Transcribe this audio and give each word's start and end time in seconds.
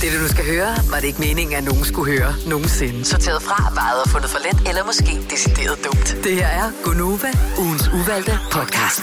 Det 0.00 0.12
du 0.12 0.18
nu 0.22 0.28
skal 0.28 0.44
høre, 0.44 0.70
var 0.90 1.00
det 1.00 1.06
ikke 1.06 1.20
meningen, 1.20 1.56
at 1.56 1.64
nogen 1.64 1.84
skulle 1.84 2.18
høre 2.18 2.32
nogensinde. 2.48 3.04
Sorteret 3.04 3.42
fra, 3.42 3.74
vejet 3.74 4.02
og 4.04 4.10
fundet 4.10 4.30
for 4.30 4.38
let, 4.38 4.68
eller 4.68 4.84
måske 4.84 5.12
decideret 5.30 5.78
dumt. 5.84 6.24
Det 6.24 6.34
her 6.34 6.46
er 6.46 6.72
Gonova, 6.84 7.30
ugens 7.58 7.88
uvalgte 7.88 8.32
podcast. 8.52 9.02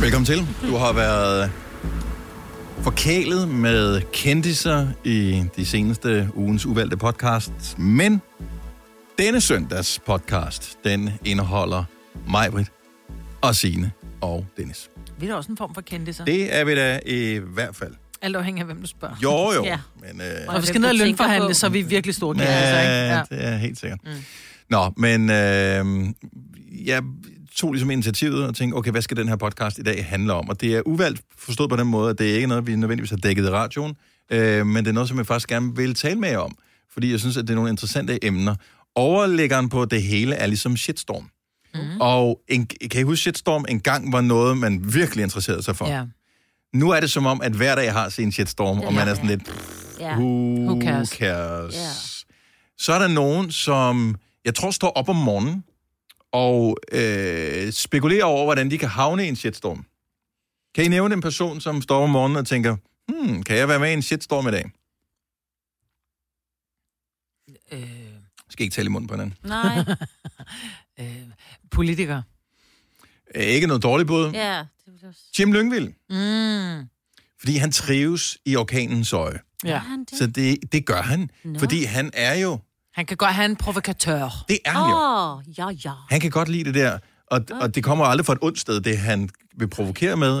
Velkommen 0.00 0.26
til. 0.26 0.38
Du 0.62 0.76
har 0.76 0.92
været 0.92 1.50
forkælet 2.82 3.48
med 3.48 4.02
kendiser 4.12 4.88
i 5.04 5.44
de 5.56 5.66
seneste 5.66 6.28
ugens 6.34 6.66
uvalgte 6.66 6.96
podcast, 6.96 7.78
men 7.78 8.22
denne 9.18 9.40
søndags 9.40 10.00
podcast, 10.06 10.78
den 10.84 11.10
indeholder 11.24 11.84
Majbrit 12.28 12.72
og 13.40 13.54
Signe 13.54 13.92
og 14.20 14.46
Dennis. 14.56 14.90
Vi 15.18 15.26
er 15.26 15.30
da 15.30 15.36
også 15.36 15.50
en 15.50 15.56
form 15.56 15.74
for 15.74 15.80
kendte, 15.80 16.12
så. 16.12 16.24
Det 16.24 16.56
er 16.56 16.64
vi 16.64 16.74
da 16.74 17.00
i 17.06 17.38
hvert 17.54 17.76
fald. 17.76 17.94
Alt 18.22 18.36
afhængig 18.36 18.60
af, 18.60 18.66
hvem 18.66 18.80
du 18.80 18.86
spørger. 18.86 19.14
Jo, 19.22 19.52
jo. 19.52 19.64
Ja. 19.64 19.78
Men, 20.00 20.20
øh, 20.20 20.54
Og 20.54 20.62
vi 20.62 20.66
skal 20.66 20.80
ned 20.80 20.88
og 20.88 20.94
lønforhandle, 20.94 21.48
på. 21.48 21.54
så 21.54 21.66
er 21.66 21.70
vi 21.70 21.82
virkelig 21.82 22.14
store 22.14 22.34
kendte. 22.34 22.50
ja, 22.52 23.14
Ja. 23.16 23.22
det 23.30 23.44
er 23.44 23.56
helt 23.56 23.80
sikkert. 23.80 23.98
Mm. 24.04 24.10
Nå, 24.70 24.92
men 24.96 25.30
øh, 25.30 26.06
jeg 26.86 27.02
tog 27.56 27.72
ligesom 27.72 27.90
initiativet 27.90 28.44
og 28.46 28.54
tænkte, 28.54 28.76
okay, 28.76 28.90
hvad 28.90 29.02
skal 29.02 29.16
den 29.16 29.28
her 29.28 29.36
podcast 29.36 29.78
i 29.78 29.82
dag 29.82 30.06
handle 30.06 30.32
om? 30.32 30.48
Og 30.48 30.60
det 30.60 30.74
er 30.76 30.82
uvalgt 30.86 31.22
forstået 31.38 31.70
på 31.70 31.76
den 31.76 31.86
måde, 31.86 32.10
at 32.10 32.18
det 32.18 32.30
er 32.30 32.34
ikke 32.34 32.46
noget, 32.46 32.66
vi 32.66 32.76
nødvendigvis 32.76 33.10
har 33.10 33.16
dækket 33.16 33.44
i 33.44 33.48
radioen, 33.50 33.94
øh, 34.30 34.66
men 34.66 34.84
det 34.84 34.90
er 34.90 34.94
noget, 34.94 35.08
som 35.08 35.18
jeg 35.18 35.26
faktisk 35.26 35.48
gerne 35.48 35.76
vil 35.76 35.94
tale 35.94 36.18
med 36.20 36.28
jer 36.28 36.38
om, 36.38 36.56
fordi 36.92 37.10
jeg 37.10 37.20
synes, 37.20 37.36
at 37.36 37.42
det 37.42 37.50
er 37.50 37.54
nogle 37.54 37.70
interessante 37.70 38.24
emner. 38.24 38.54
Overlæggeren 38.94 39.68
på 39.68 39.84
det 39.84 40.02
hele 40.02 40.34
er 40.34 40.46
ligesom 40.46 40.76
shitstorm. 40.76 41.28
Mm. 41.74 41.80
Og 42.00 42.40
en, 42.48 42.66
kan 42.90 43.00
I 43.00 43.02
huske 43.02 43.20
shitstorm 43.22 43.64
en 43.68 43.80
gang 43.80 44.12
var 44.12 44.20
noget, 44.20 44.56
man 44.58 44.94
virkelig 44.94 45.22
interesserede 45.22 45.62
sig 45.62 45.76
for? 45.76 45.88
ja. 45.88 46.04
Nu 46.72 46.90
er 46.90 47.00
det 47.00 47.10
som 47.10 47.26
om, 47.26 47.40
at 47.42 47.52
hver 47.52 47.74
dag 47.74 47.92
har 47.92 48.08
sin 48.08 48.32
shitstorm, 48.32 48.80
og 48.80 48.94
man 48.94 49.08
er 49.08 49.14
sådan 49.14 49.28
lidt, 49.30 49.42
Ja. 50.00 50.14
who, 50.16 50.54
Who 50.66 50.80
cares? 50.82 51.08
cares? 51.08 51.74
Ja. 51.74 51.90
Så 52.78 52.92
er 52.92 52.98
der 52.98 53.08
nogen, 53.08 53.50
som 53.52 54.16
jeg 54.44 54.54
tror 54.54 54.70
står 54.70 54.88
op 54.90 55.08
om 55.08 55.16
morgenen 55.16 55.64
og 56.32 56.76
øh, 56.92 57.72
spekulerer 57.72 58.24
over, 58.24 58.44
hvordan 58.44 58.70
de 58.70 58.78
kan 58.78 58.88
havne 58.88 59.24
i 59.24 59.28
en 59.28 59.36
shitstorm. 59.36 59.86
Kan 60.74 60.84
I 60.84 60.88
nævne 60.88 61.14
en 61.14 61.20
person, 61.20 61.60
som 61.60 61.82
står 61.82 61.96
op 61.96 62.02
om 62.02 62.10
morgenen 62.10 62.36
og 62.36 62.46
tænker, 62.46 62.76
hmm, 63.08 63.42
kan 63.42 63.56
jeg 63.56 63.68
være 63.68 63.78
med 63.78 63.90
i 63.90 63.92
en 63.92 64.02
shitstorm 64.02 64.48
i 64.48 64.50
dag? 64.50 64.70
Øh, 67.72 67.88
skal 68.50 68.64
ikke 68.64 68.74
tale 68.74 68.86
i 68.86 68.88
munden 68.88 69.08
på 69.08 69.14
hinanden. 69.14 69.36
Nej, 69.44 69.78
øh, 71.00 71.22
politiker. 71.70 72.22
Øh, 73.34 73.42
ikke 73.42 73.66
noget 73.66 73.82
dårligt 73.82 74.06
bud. 74.06 74.30
ja. 74.32 74.64
Jim 75.38 75.52
Lyngvild, 75.52 75.88
Mm. 76.10 76.88
fordi 77.40 77.56
han 77.56 77.72
trives 77.72 78.38
i 78.46 78.56
orkanens 78.56 79.12
øje. 79.12 79.38
Ja. 79.64 79.80
Det? 80.10 80.18
Så 80.18 80.26
det, 80.26 80.58
det 80.72 80.86
gør 80.86 81.02
han, 81.02 81.30
Nå. 81.44 81.58
fordi 81.58 81.84
han 81.84 82.10
er 82.14 82.34
jo, 82.34 82.58
Han 82.94 83.06
kan 83.06 83.16
godt 83.16 83.34
have 83.34 83.44
en 83.44 83.56
provokatør. 83.56 84.44
det 84.48 84.58
er 84.64 84.70
han 84.70 84.90
jo. 84.90 84.96
Oh, 84.96 85.58
ja, 85.58 85.90
ja. 85.90 85.94
Han 86.10 86.20
kan 86.20 86.30
godt 86.30 86.48
lide 86.48 86.64
det 86.64 86.74
der, 86.74 86.98
og, 87.26 87.40
og 87.60 87.74
det 87.74 87.84
kommer 87.84 88.04
aldrig 88.04 88.26
fra 88.26 88.32
et 88.32 88.38
ondt 88.42 88.58
sted, 88.60 88.80
det 88.80 88.98
han 88.98 89.28
vil 89.56 89.68
provokere 89.68 90.16
med, 90.16 90.34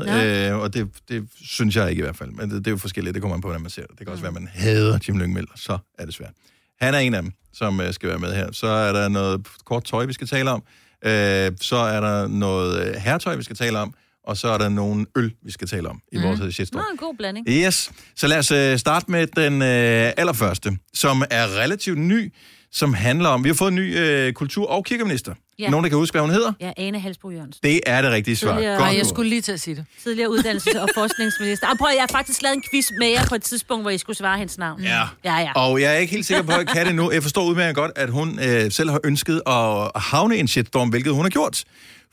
øh, 0.50 0.58
og 0.58 0.74
det, 0.74 0.88
det 1.08 1.28
synes 1.44 1.76
jeg 1.76 1.90
ikke 1.90 2.00
i 2.00 2.02
hvert 2.04 2.16
fald. 2.16 2.30
Men 2.30 2.50
det, 2.50 2.58
det 2.58 2.66
er 2.66 2.70
jo 2.70 2.76
forskelligt, 2.76 3.14
det 3.14 3.22
kommer 3.22 3.36
man 3.36 3.40
på, 3.42 3.48
hvordan 3.48 3.62
man 3.62 3.70
ser 3.70 3.82
det. 3.82 3.90
Det 3.90 3.98
kan 3.98 4.08
også 4.08 4.22
være, 4.22 4.28
at 4.30 4.34
man 4.34 4.48
hader 4.52 4.98
Jim 5.08 5.18
Lyngvild, 5.18 5.46
så 5.56 5.78
er 5.98 6.04
det 6.04 6.14
svært. 6.14 6.32
Han 6.80 6.94
er 6.94 6.98
en 6.98 7.14
af 7.14 7.22
dem, 7.22 7.32
som 7.52 7.80
øh, 7.80 7.92
skal 7.94 8.08
være 8.08 8.18
med 8.18 8.34
her. 8.34 8.52
Så 8.52 8.66
er 8.66 8.92
der 8.92 9.08
noget 9.08 9.46
kort 9.64 9.84
tøj, 9.84 10.04
vi 10.06 10.12
skal 10.12 10.26
tale 10.26 10.50
om. 10.50 10.62
Øh, 11.04 11.52
så 11.60 11.76
er 11.76 12.00
der 12.00 12.28
noget 12.28 12.86
øh, 12.86 12.94
herretøj, 12.94 13.36
vi 13.36 13.42
skal 13.42 13.56
tale 13.56 13.78
om. 13.78 13.94
Og 14.24 14.36
så 14.36 14.48
er 14.48 14.58
der 14.58 14.68
nogle 14.68 15.06
øl, 15.16 15.32
vi 15.44 15.50
skal 15.50 15.68
tale 15.68 15.88
om 15.88 16.00
i 16.12 16.16
mm. 16.18 16.22
vores 16.24 16.54
shitstorm. 16.54 16.80
Nå, 16.82 16.84
en 16.92 16.96
god 16.96 17.14
blanding. 17.18 17.48
Yes, 17.48 17.90
så 18.16 18.26
lad 18.26 18.38
os 18.38 18.50
øh, 18.50 18.78
starte 18.78 19.10
med 19.10 19.26
den 19.26 19.62
øh, 19.62 20.12
allerførste, 20.16 20.78
som 20.94 21.24
er 21.30 21.58
relativt 21.58 21.98
ny, 21.98 22.32
som 22.72 22.94
handler 22.94 23.28
om, 23.28 23.44
vi 23.44 23.48
har 23.48 23.54
fået 23.54 23.68
en 23.68 23.74
ny 23.74 23.98
øh, 23.98 24.32
kultur- 24.32 24.66
og 24.70 24.84
kirkeminister. 24.84 25.34
Ja. 25.58 25.70
Nogen, 25.70 25.84
der 25.84 25.88
kan 25.90 25.98
huske, 25.98 26.14
hvad 26.14 26.20
hun 26.22 26.30
hedder? 26.30 26.52
Ja, 26.60 26.72
Ane 26.76 27.00
Halsbro 27.00 27.30
Jørgensen. 27.30 27.60
Det 27.62 27.80
er 27.86 28.02
det 28.02 28.10
rigtige 28.10 28.36
svar. 28.36 28.52
Tidligere- 28.52 28.76
Godt 28.76 28.88
Nej, 28.88 28.96
jeg 28.98 29.06
skulle 29.06 29.28
lige 29.30 29.40
til 29.42 29.52
at 29.52 29.60
sige 29.60 29.76
det. 29.76 29.84
Tidligere 30.02 30.28
uddannelses- 30.30 30.78
og 30.80 30.88
forskningsminister. 30.98 31.68
Og 31.68 31.78
prøv, 31.78 31.88
jeg 31.94 32.02
har 32.02 32.08
faktisk 32.18 32.42
lavet 32.42 32.56
en 32.56 32.62
quiz 32.70 32.86
med 33.00 33.08
jer 33.08 33.26
på 33.28 33.34
et 33.34 33.42
tidspunkt, 33.42 33.84
hvor 33.84 33.90
I 33.90 33.98
skulle 33.98 34.16
svare 34.16 34.38
hendes 34.38 34.58
navn. 34.58 34.82
Ja. 34.82 35.00
Ja, 35.24 35.36
ja. 35.38 35.52
Og 35.52 35.80
jeg 35.80 35.92
er 35.94 35.96
ikke 35.98 36.12
helt 36.14 36.26
sikker 36.26 36.42
på, 36.42 36.52
at 36.52 36.58
jeg 36.58 36.66
kan 36.66 36.86
det 36.86 36.94
nu. 36.94 37.10
Jeg 37.12 37.22
forstår 37.22 37.44
udmærket 37.44 37.74
godt, 37.76 37.90
at 37.96 38.10
hun 38.10 38.38
øh, 38.44 38.70
selv 38.70 38.90
har 38.90 39.00
ønsket 39.04 39.42
at 39.46 39.90
havne 40.02 40.36
i 40.36 40.40
en 40.40 40.48
shitstorm, 40.48 40.88
hvilket 40.88 41.12
hun 41.12 41.24
har 41.24 41.30
gjort. 41.30 41.64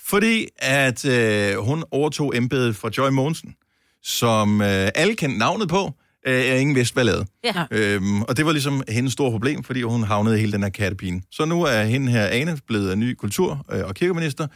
Fordi 0.03 0.47
at 0.57 1.05
øh, 1.05 1.55
hun 1.57 1.83
overtog 1.91 2.37
embedet 2.37 2.75
fra 2.75 2.89
Joy 2.97 3.09
Mogensen, 3.09 3.55
som 4.03 4.61
øh, 4.61 4.89
alle 4.95 5.15
kendte 5.15 5.37
navnet 5.37 5.69
på, 5.69 5.93
øh, 6.27 6.33
er 6.45 6.55
ingen 6.55 6.75
vidste, 6.75 6.93
hvad 6.93 7.03
lavede. 7.03 7.25
Ja. 7.43 7.65
Øhm, 7.71 8.21
og 8.21 8.37
det 8.37 8.45
var 8.45 8.51
ligesom 8.51 8.83
hendes 8.89 9.13
store 9.13 9.31
problem, 9.31 9.63
fordi 9.63 9.81
hun 9.81 10.03
havnede 10.03 10.37
i 10.37 10.39
hele 10.39 10.51
den 10.51 10.63
her 10.63 10.69
kattepine. 10.69 11.21
Så 11.31 11.45
nu 11.45 11.63
er 11.63 11.83
hende 11.83 12.11
her, 12.11 12.27
Ane, 12.27 12.57
blevet 12.67 12.97
ny 12.97 13.13
kultur- 13.13 13.65
øh, 13.71 13.85
og 13.85 13.95
kirkeminister, 13.95 14.47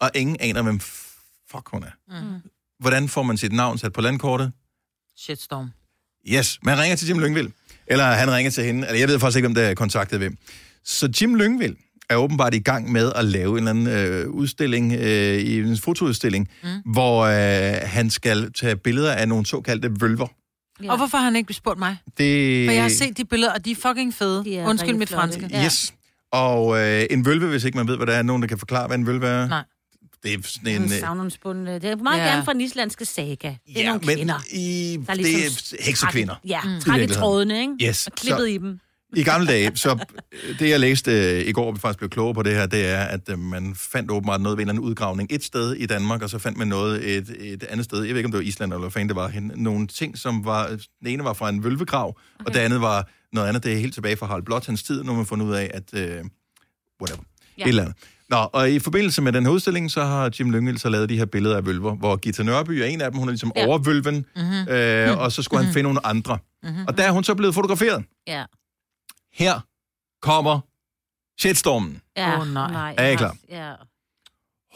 og 0.00 0.10
ingen 0.14 0.36
aner, 0.40 0.62
hvem 0.62 0.80
fuck 1.50 1.68
hun 1.70 1.82
er. 1.82 2.22
Mm. 2.22 2.40
Hvordan 2.80 3.08
får 3.08 3.22
man 3.22 3.36
sit 3.36 3.52
navn 3.52 3.78
sat 3.78 3.92
på 3.92 4.00
landkortet? 4.00 4.52
Shitstorm. 5.18 5.70
Yes, 6.28 6.58
man 6.62 6.78
ringer 6.78 6.96
til 6.96 7.08
Jim 7.08 7.18
Lyngvild. 7.18 7.50
Eller 7.86 8.04
han 8.04 8.30
ringer 8.30 8.50
til 8.50 8.64
hende. 8.64 8.86
Eller 8.86 8.98
jeg 9.00 9.08
ved 9.08 9.18
faktisk 9.20 9.36
ikke, 9.36 9.46
om 9.48 9.54
det 9.54 9.64
er 9.64 9.74
kontaktet 9.74 10.18
hvem. 10.18 10.36
Så 10.84 11.12
Jim 11.20 11.34
Lyngvild 11.34 11.76
er 12.10 12.16
åbenbart 12.16 12.54
i 12.54 12.58
gang 12.58 12.92
med 12.92 13.12
at 13.16 13.24
lave 13.24 13.50
en 13.58 13.68
eller 13.68 13.70
anden 13.70 13.86
øh, 13.88 14.28
udstilling, 14.30 14.92
øh, 14.92 15.34
i 15.38 15.58
en 15.58 15.76
fotoudstilling, 15.78 16.48
mm. 16.62 16.68
hvor 16.92 17.20
øh, 17.24 17.80
han 17.82 18.10
skal 18.10 18.52
tage 18.52 18.76
billeder 18.76 19.12
af 19.12 19.28
nogle 19.28 19.46
såkaldte 19.46 19.90
vølver. 20.00 20.26
Ja. 20.82 20.90
Og 20.90 20.96
hvorfor 20.96 21.16
har 21.18 21.24
han 21.24 21.36
ikke 21.36 21.54
spurgt 21.54 21.78
mig? 21.78 21.96
Det... 22.18 22.66
For 22.68 22.72
jeg 22.72 22.82
har 22.82 22.88
set 22.88 23.16
de 23.16 23.24
billeder, 23.24 23.52
og 23.52 23.64
de 23.64 23.70
er 23.70 23.74
fucking 23.74 24.14
fede. 24.14 24.44
De 24.44 24.56
er 24.56 24.68
Undskyld 24.68 24.94
mit 24.96 25.08
flotte. 25.08 25.38
franske. 25.38 25.56
Ja. 25.56 25.64
Yes. 25.64 25.94
Og 26.32 26.78
øh, 26.80 27.06
en 27.10 27.24
vølve, 27.24 27.48
hvis 27.48 27.64
ikke 27.64 27.78
man 27.78 27.88
ved, 27.88 27.96
hvad 27.96 28.06
det 28.06 28.14
er, 28.14 28.22
nogen, 28.22 28.42
der 28.42 28.48
kan 28.48 28.58
forklare, 28.58 28.86
hvad 28.86 28.98
en 28.98 29.06
vølve 29.06 29.26
er. 29.26 29.48
Nej. 29.48 29.62
Det 30.22 30.34
er 30.34 30.38
sådan 30.44 30.72
en... 30.76 30.82
En 30.82 30.92
øh, 30.92 30.98
savnomsbund. 31.00 31.66
Det 31.66 31.84
er 31.84 31.96
meget 31.96 32.18
Ja. 32.20 32.24
gerne 32.26 32.44
fra 32.44 32.52
den 32.52 32.60
islandske 32.60 33.04
saga. 33.04 33.32
Det 33.32 33.48
er 33.48 33.80
ja, 33.80 33.86
nogle 33.86 34.00
men 34.06 34.16
kvinder. 34.16 34.34
i, 34.52 34.96
Der 35.06 35.12
er 35.12 35.14
det 35.14 35.24
ligesom 35.24 35.76
er 35.78 35.84
heksekvinder. 35.84 36.34
Ja, 36.46 36.60
mm. 36.64 36.68
træk 36.70 36.96
i 36.96 36.98
virkeligheden. 36.98 37.08
trådene, 37.22 37.60
ikke? 37.60 37.72
Yes. 37.88 38.06
Og 38.06 38.12
klippet 38.12 38.40
Så- 38.40 38.44
i 38.44 38.58
dem. 38.58 38.78
I 39.16 39.22
gamle 39.22 39.46
dage, 39.46 39.72
så 39.74 39.98
øh, 40.32 40.58
det 40.58 40.70
jeg 40.70 40.80
læste 40.80 41.12
øh, 41.12 41.48
i 41.48 41.52
går, 41.52 41.72
vi 41.72 41.78
faktisk 41.80 41.98
blev 41.98 42.10
klogere 42.10 42.34
på 42.34 42.42
det 42.42 42.54
her, 42.54 42.66
det 42.66 42.86
er, 42.86 43.00
at 43.00 43.28
øh, 43.30 43.38
man 43.38 43.74
fandt 43.74 44.10
åbenbart 44.10 44.40
noget 44.40 44.58
ved 44.58 44.64
en 44.64 44.68
eller 44.68 44.80
anden 44.80 44.90
udgravning 44.90 45.28
et 45.32 45.44
sted 45.44 45.74
i 45.74 45.86
Danmark, 45.86 46.22
og 46.22 46.30
så 46.30 46.38
fandt 46.38 46.58
man 46.58 46.68
noget 46.68 47.16
et, 47.16 47.36
et 47.40 47.64
andet 47.64 47.84
sted. 47.84 48.02
Jeg 48.02 48.08
ved 48.08 48.16
ikke, 48.16 48.26
om 48.26 48.32
det 48.32 48.38
var 48.38 48.44
Island 48.44 48.72
eller 48.72 48.80
hvad 48.80 48.90
fanden 48.90 49.08
det 49.08 49.16
var. 49.16 49.28
hen. 49.28 49.52
Nogle 49.54 49.86
ting, 49.86 50.18
som 50.18 50.44
var... 50.44 50.66
Den 50.68 51.06
ene 51.06 51.24
var 51.24 51.32
fra 51.32 51.48
en 51.48 51.64
vølvegrav, 51.64 52.08
okay. 52.08 52.44
og 52.46 52.54
det 52.54 52.60
andet 52.60 52.80
var 52.80 53.08
noget 53.32 53.48
andet. 53.48 53.64
Det 53.64 53.72
er 53.72 53.76
helt 53.76 53.94
tilbage 53.94 54.16
fra 54.16 54.26
Harald 54.26 54.44
Blot 54.44 54.66
hans 54.66 54.82
tid. 54.82 55.02
Nu 55.02 55.10
har 55.10 55.16
man 55.16 55.26
fundet 55.26 55.46
ud 55.46 55.54
af, 55.54 55.70
at... 55.74 55.94
Øh, 55.94 56.24
whatever. 57.00 57.22
Ja. 57.58 57.64
Et 57.64 57.68
eller 57.68 57.82
andet. 57.82 57.96
Nå, 58.30 58.36
og 58.36 58.70
i 58.70 58.78
forbindelse 58.78 59.22
med 59.22 59.32
den 59.32 59.44
her 59.44 59.50
udstilling, 59.50 59.90
så 59.90 60.04
har 60.04 60.30
Jim 60.38 60.50
Lyngvild 60.50 60.78
så 60.78 60.88
lavet 60.88 61.08
de 61.08 61.18
her 61.18 61.24
billeder 61.24 61.56
af 61.56 61.66
vølver, 61.66 61.94
hvor 61.94 62.16
Gita 62.16 62.42
Nørby 62.42 62.70
er 62.70 62.86
en 62.86 63.00
af 63.00 63.10
dem, 63.10 63.18
hun 63.18 63.28
er 63.28 63.32
ligesom 63.32 63.52
ja. 63.56 63.60
Ja. 63.60 63.66
over 63.66 63.78
vølven, 63.78 64.14
mm-hmm. 64.14 64.74
øh, 64.74 65.18
og 65.18 65.32
så 65.32 65.42
skulle 65.42 65.64
han 65.64 65.72
finde 65.72 65.82
nogle 65.82 66.06
andre. 66.06 66.38
Mm-hmm. 66.62 66.86
Og 66.88 66.98
der 66.98 67.04
er 67.04 67.10
hun 67.10 67.24
så 67.24 67.34
blevet 67.34 67.54
fotograferet. 67.54 68.04
Ja. 68.26 68.44
Her 69.36 69.60
kommer 70.22 70.60
shitstormen. 71.40 72.02
Ja. 72.16 72.40
Åh, 72.40 72.46
nej. 72.48 72.94
Er 72.98 73.06
I 73.06 73.16
klar? 73.16 73.36
Ja. 73.48 73.74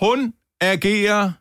Hun 0.01 0.35
agerer 0.61 1.33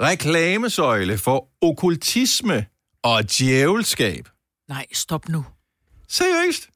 reklamesøjle 0.00 1.18
for 1.18 1.48
okkultisme 1.60 2.66
og 3.02 3.24
djævelskab. 3.30 4.28
Nej, 4.68 4.86
stop 4.92 5.28
nu. 5.28 5.46
Seriøst? 6.08 6.68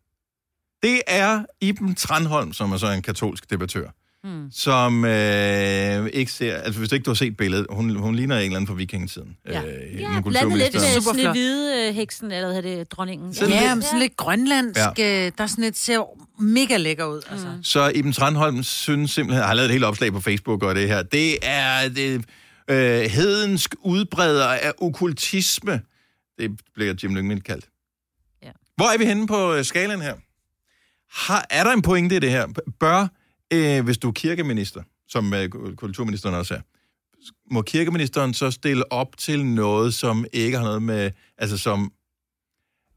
Det 0.83 1.03
er 1.07 1.45
Iben 1.61 1.95
Tranholm, 1.95 2.53
som 2.53 2.73
er 2.73 2.77
så 2.77 2.87
en 2.91 3.03
katolsk 3.03 3.51
debattør, 3.51 3.91
Hmm. 4.25 4.49
som 4.53 5.05
øh, 5.05 6.07
ikke 6.13 6.33
ser... 6.33 6.57
Altså, 6.57 6.79
hvis 6.81 6.93
ikke 6.93 7.05
du 7.05 7.11
har 7.11 7.15
set 7.15 7.37
billedet, 7.37 7.67
hun, 7.71 7.97
hun 7.97 8.15
ligner 8.15 8.37
en 8.37 8.43
eller 8.43 8.57
anden 8.57 8.67
fra 8.67 8.75
vikingetiden. 8.75 9.37
Ja. 9.49 9.63
Øh, 9.63 10.01
Ja, 10.01 10.17
en 10.17 10.23
blandet 10.25 10.59
lidt 10.59 10.75
med. 10.75 11.01
Snehvide 11.13 11.89
øh, 11.89 11.95
heksen, 11.95 12.33
eller 12.33 12.47
hvad 12.53 12.63
hedder 12.63 12.77
det, 12.79 12.93
dronningen. 12.93 13.35
Sådan 13.35 13.55
Ja, 13.55 13.75
lidt- 13.75 13.85
sådan 13.85 13.99
lidt 14.01 14.17
grønlandsk. 14.17 14.81
Ja. 14.99 15.31
Der 15.39 15.43
er 15.45 15.47
sådan 15.47 15.65
et, 15.65 15.77
ser 15.77 16.01
mega 16.43 16.77
lækker 16.77 17.05
ud. 17.05 17.23
Altså. 17.31 17.47
Mm. 17.57 17.63
Så 17.65 17.93
Iben 17.95 18.13
Tranholm 18.13 18.63
synes 18.63 19.11
simpelthen, 19.11 19.45
har 19.47 19.55
lavet 19.55 19.67
et 19.67 19.73
helt 19.73 19.85
opslag 19.85 20.13
på 20.13 20.21
Facebook 20.21 20.63
og 20.63 20.75
det 20.75 20.89
her, 20.89 21.03
det 21.03 21.39
er 21.43 21.89
det, 21.89 22.25
øh, 22.71 23.01
hedensk 23.11 23.75
udbreder 23.83 24.47
af 24.47 24.73
okkultisme. 24.79 25.81
Det 26.39 26.51
bliver 26.75 26.95
Jim 27.03 27.15
Lyngvild 27.15 27.41
kaldt. 27.41 27.65
Ja. 28.43 28.51
Hvor 28.77 28.95
er 28.95 28.99
vi 28.99 29.05
henne 29.05 29.27
på 29.27 29.55
øh, 29.55 29.65
skalaen 29.65 30.01
her? 30.03 30.15
Har, 31.27 31.47
er 31.51 31.65
der 31.65 31.73
en 31.73 31.83
pointe 31.83 32.17
i 32.17 32.19
det 32.19 32.31
her? 32.31 32.47
Bør, 32.81 33.07
øh, 33.53 33.85
hvis 33.85 33.99
du 33.99 34.09
er 34.09 34.13
kirkeminister, 34.13 34.83
som 35.09 35.35
øh, 35.35 35.49
kulturministeren 35.77 36.35
også 36.35 36.55
er, 36.55 36.61
må 37.55 37.63
kirkeministeren 37.63 38.35
så 38.35 38.51
stille 38.51 38.93
op 38.93 39.17
til 39.17 39.45
noget, 39.47 39.95
som 39.95 40.27
ikke 40.33 40.57
har 40.57 40.65
noget 40.65 40.83
med, 40.83 41.11
altså 41.39 41.59
som 41.59 41.93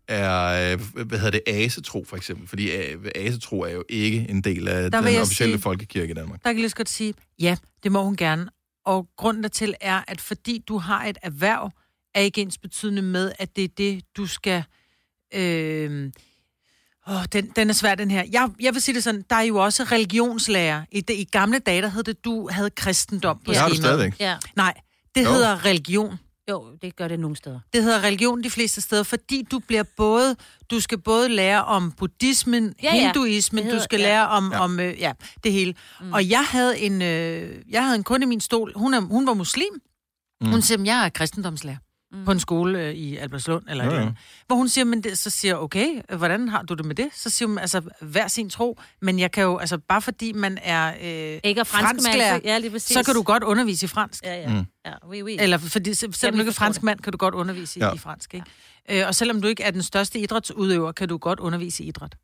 er, 0.07 0.73
øh, 0.73 1.05
hvad 1.07 1.19
hedder 1.19 1.31
det, 1.31 1.41
asetro 1.47 2.03
for 2.07 2.17
eksempel? 2.17 2.47
Fordi 2.47 2.71
øh, 2.71 3.05
asetro 3.15 3.61
er 3.61 3.69
jo 3.69 3.83
ikke 3.89 4.25
en 4.29 4.41
del 4.41 4.67
af 4.67 4.91
Der 4.91 5.01
den 5.01 5.21
officielle 5.21 5.53
sige- 5.55 5.61
folkekirke 5.61 6.11
i 6.11 6.13
Danmark. 6.13 6.43
Der 6.43 6.49
kan 6.49 6.55
jeg 6.57 6.61
lige 6.61 6.75
godt 6.75 6.89
sige, 6.89 7.13
ja, 7.39 7.57
det 7.83 7.91
må 7.91 8.03
hun 8.03 8.15
gerne. 8.15 8.49
Og 8.85 9.07
grunden 9.17 9.43
dertil 9.43 9.73
er, 9.81 10.01
at 10.07 10.21
fordi 10.21 10.63
du 10.67 10.77
har 10.77 11.05
et 11.05 11.17
erhverv, 11.23 11.71
er 12.15 12.19
ikke 12.21 12.41
ens 12.41 12.57
betydende 12.57 13.01
med, 13.01 13.31
at 13.39 13.55
det 13.55 13.63
er 13.63 13.67
det, 13.77 14.03
du 14.17 14.27
skal 14.27 14.63
Øh, 15.33 16.11
åh, 17.09 17.23
den, 17.33 17.51
den 17.55 17.69
er 17.69 17.73
svær, 17.73 17.95
den 17.95 18.11
her. 18.11 18.23
Jeg, 18.31 18.49
jeg 18.59 18.73
vil 18.73 18.81
sige 18.81 18.95
det 18.95 19.03
sådan, 19.03 19.23
der 19.29 19.35
er 19.35 19.41
jo 19.41 19.57
også 19.57 19.83
religionslærer. 19.83 20.83
I, 20.91 21.01
det, 21.01 21.13
I 21.13 21.23
gamle 21.23 21.59
dage, 21.59 21.81
der 21.81 21.87
hed 21.87 22.03
det, 22.03 22.25
du 22.25 22.49
havde 22.51 22.69
kristendom 22.69 23.37
på 23.45 23.51
Det 23.51 23.57
har 23.59 23.69
du 23.69 23.75
skemaet. 23.75 23.95
stadigvæk. 23.97 24.19
Ja. 24.19 24.37
Nej, 24.55 24.73
det 25.15 25.23
Jo. 25.25 25.29
hedder 25.29 25.65
religion. 25.65 26.19
Jo, 26.49 26.65
det 26.81 26.95
gør 26.95 27.07
det 27.07 27.19
nogle 27.19 27.35
steder. 27.35 27.59
Det 27.73 27.83
hedder 27.83 28.03
religion 28.03 28.43
de 28.43 28.49
fleste 28.49 28.81
steder, 28.81 29.03
fordi 29.03 29.47
du 29.51 29.59
bliver 29.59 29.83
både, 29.97 30.35
du 30.71 30.79
skal 30.79 30.97
både 30.97 31.29
lære 31.29 31.63
om 31.65 31.91
buddhismen, 31.91 32.73
Ja, 32.83 32.89
ja, 32.89 32.95
ja. 32.95 33.05
hinduismen, 33.05 33.63
hedder- 33.63 33.77
du 33.79 33.83
skal 33.83 33.99
ja. 33.99 34.05
lære 34.05 34.27
om, 34.27 34.49
Ja. 34.51 34.57
ja. 34.57 34.63
om 34.63 34.79
øh, 34.79 34.99
ja, 34.99 35.11
det 35.43 35.51
hele. 35.51 35.73
Mm. 36.01 36.13
Og 36.13 36.29
jeg 36.29 36.43
havde 36.45 36.79
en, 36.79 37.01
øh, 37.01 37.55
jeg 37.69 37.83
havde 37.83 37.95
en 37.95 38.03
kunde 38.03 38.23
i 38.23 38.27
min 38.27 38.41
stol, 38.41 38.73
hun, 38.75 38.93
er, 38.93 38.99
hun 38.99 39.27
var 39.27 39.33
muslim. 39.33 39.73
Mm. 40.41 40.47
Hun 40.47 40.61
"Men 40.77 40.85
jeg 40.85 41.05
er 41.05 41.09
kristendomslærer 41.09 41.77
mm. 42.15 42.25
på 42.25 42.31
en 42.31 42.39
skole 42.39 42.79
øh, 42.79 42.93
i 42.93 43.17
Albertslund, 43.17 43.63
eller 43.69 43.83
Ja, 43.85 43.89
ja, 43.91 43.97
ja. 43.99 44.03
ja. 44.05 44.11
Hvor 44.47 44.55
hun 44.55 44.69
siger, 44.69 44.85
men 44.85 45.03
det, 45.03 45.17
så 45.17 45.29
siger 45.29 45.55
okay, 45.55 46.01
hvordan 46.17 46.49
har 46.49 46.61
du 46.61 46.73
det 46.73 46.85
med 46.85 46.95
det? 46.95 47.09
Så 47.13 47.29
siger 47.29 47.47
hun, 47.49 47.57
altså, 47.57 47.81
hver 48.01 48.27
sin 48.27 48.49
tro, 48.49 48.79
men 49.01 49.19
jeg 49.19 49.31
kan 49.31 49.43
jo, 49.43 49.57
altså, 49.57 49.77
bare 49.77 50.01
fordi 50.01 50.33
man 50.33 50.57
er 50.61 50.87
øh, 51.33 51.39
Ikke 51.43 51.59
er 51.59 51.63
fransk 51.63 51.85
fransklærer, 51.85 52.35
så- 52.37 52.41
ja, 52.43 52.57
lige 52.57 52.71
præcis. 52.71 52.93
så 52.97 53.03
kan 53.03 53.13
du 53.15 53.21
godt 53.21 53.43
undervise 53.43 53.85
i 53.85 53.87
fransk. 53.87 54.23
Ja, 54.23 54.35
ja. 54.41 54.49
Mm. 54.49 54.65
ja 54.85 54.91
oui, 55.09 55.21
oui. 55.23 55.35
Eller 55.39 55.57
fordi, 55.57 55.93
se- 55.93 56.13
selvom 56.13 56.35
du 56.35 56.39
ikke 56.41 56.49
er 56.49 56.51
forstår 56.51 56.65
fransk 56.65 56.79
det. 56.79 56.83
mand, 56.83 56.99
kan 56.99 57.11
du 57.11 57.17
godt 57.17 57.33
undervise 57.35 57.79
i, 57.79 57.81
Ja. 57.83 57.87
ja. 57.87 57.93
i 57.93 57.97
fransk, 57.97 58.33
ikke? 58.33 58.45
Øh, 59.01 59.07
og 59.07 59.15
selvom 59.15 59.41
du 59.41 59.47
ikke 59.47 59.63
er 59.63 59.71
den 59.71 59.83
største 59.83 60.19
idrætsudøver, 60.19 60.91
kan 60.91 61.09
du 61.09 61.17
godt 61.17 61.39
undervise 61.39 61.83
i 61.83 61.87
idræt. 61.87 62.15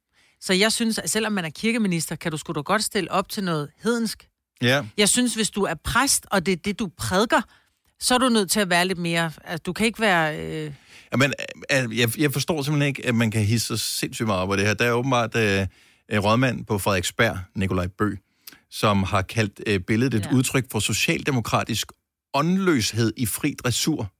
Så 0.42 0.54
jeg 0.54 0.72
synes, 0.72 0.98
at 1.00 1.10
selvom 1.10 1.32
man 1.34 1.46
er 1.46 1.50
kirkeminister, 1.50 2.16
kan 2.16 2.32
du 2.32 2.38
sgu 2.38 2.54
da 2.54 2.60
godt 2.62 2.84
stille 2.84 3.12
op 3.12 3.30
til 3.30 3.44
noget 3.44 3.70
hedensk. 3.84 4.28
Ja. 4.62 4.84
Jeg 4.98 5.10
synes, 5.10 5.34
hvis 5.36 5.50
du 5.50 5.64
er 5.64 5.74
præst, 5.84 6.26
og 6.32 6.46
det 6.46 6.52
er 6.52 6.56
det, 6.56 6.80
du 6.80 6.90
prædiker, 6.98 7.42
så 8.02 8.14
er 8.14 8.18
du 8.18 8.30
nødt 8.30 8.52
til 8.52 8.60
at 8.60 8.70
være 8.70 8.88
lidt 8.88 8.98
mere... 8.98 9.32
Altså, 9.44 9.64
du 9.66 9.74
kan 9.74 9.86
ikke 9.86 10.00
være... 10.00 10.40
Øh, 10.40 10.72
Men 11.18 11.34
øh, 11.72 12.00
jeg, 12.00 12.20
jeg 12.20 12.34
forstår 12.34 12.62
simpelthen 12.62 12.88
ikke, 12.88 13.06
at 13.08 13.16
man 13.16 13.32
kan 13.32 13.42
hisse 13.46 13.68
så 13.68 13.78
sindssygt 13.78 14.28
meget 14.28 14.42
op 14.42 14.48
på 14.48 14.56
det 14.56 14.66
her. 14.66 14.74
Der 14.74 14.86
er 14.86 14.92
åbenbart 14.92 15.36
øh, 15.36 15.68
en 16.10 16.20
rådmand 16.20 16.66
på 16.66 16.78
Frederiksberg, 16.78 17.38
Nikolaj 17.56 17.88
Bø, 17.98 18.16
som 18.72 19.04
har 19.04 19.22
kaldt 19.22 19.62
øh, 19.68 19.80
billedet 19.80 20.14
et 20.14 20.20
Ja. 20.26 20.30
ja. 20.32 20.36
udtryk 20.36 20.66
for 20.72 20.80
socialdemokratisk 20.80 21.92
åndløshed 22.34 23.14
i 23.18 23.26
fri 23.26 23.56
dressur. 23.64 24.12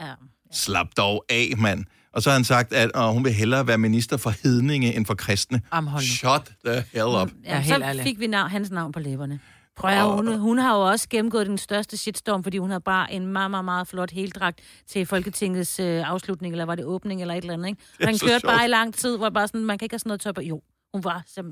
ja. 0.00 0.12
Slap 0.52 0.86
dog 0.96 1.24
af, 1.28 1.52
mand. 1.58 1.84
Og 2.12 2.22
så 2.22 2.30
har 2.30 2.34
han 2.36 2.44
sagt, 2.44 2.72
at 2.72 2.90
øh, 2.96 3.02
hun 3.02 3.24
vil 3.24 3.32
hellere 3.32 3.66
være 3.66 3.78
minister 3.78 4.16
for 4.16 4.30
hedninge 4.42 4.94
end 4.96 5.06
for 5.06 5.14
kristne. 5.14 5.60
Shut 6.00 6.52
the 6.66 6.84
hell 6.92 7.06
up. 7.22 7.30
Ja, 7.44 7.50
Ja, 7.54 7.60
helt 7.60 7.68
så 7.76 7.82
ærligt. 7.82 8.02
fik 8.04 8.20
vi 8.20 8.26
navn, 8.26 8.50
hans 8.50 8.70
navn 8.70 8.92
på 8.92 9.00
læberne. 9.00 9.40
Prøv 9.76 9.90
at, 9.90 9.96
høre, 9.96 10.12
hun, 10.16 10.38
hun 10.38 10.58
har 10.58 10.74
jo 10.76 10.80
også 10.80 11.06
gennemgået 11.10 11.46
den 11.46 11.58
største 11.58 11.96
shitstorm, 11.96 12.42
fordi 12.42 12.58
hun 12.58 12.70
havde 12.70 12.80
bare 12.80 13.12
en 13.12 13.26
meget, 13.26 13.50
meget, 13.50 13.64
meget 13.64 13.88
flot 13.88 14.10
heldragt 14.10 14.60
til 14.88 15.06
Folketingets 15.06 15.80
øh, 15.80 16.08
afslutning, 16.10 16.52
eller 16.54 16.64
var 16.64 16.74
det 16.74 16.84
åbning, 16.84 17.20
eller 17.20 17.34
et 17.34 17.38
eller 17.42 17.54
andet, 17.54 17.68
ikke? 17.68 17.80
Og 18.00 18.06
han 18.06 18.18
kørte 18.18 18.40
sjovt. 18.40 18.42
bare 18.54 18.64
i 18.64 18.68
lang 18.68 18.94
tid, 18.94 19.16
hvor 19.16 19.30
bare 19.30 19.48
sådan, 19.48 19.64
man 19.64 19.78
kan 19.78 19.84
ikke 19.84 19.92
have 19.92 19.98
sådan 19.98 20.08
noget 20.08 20.20
tøj 20.20 20.32
på. 20.32 20.40
Jo, 20.40 20.62
hun 20.94 21.04
var 21.04 21.22
som 21.34 21.46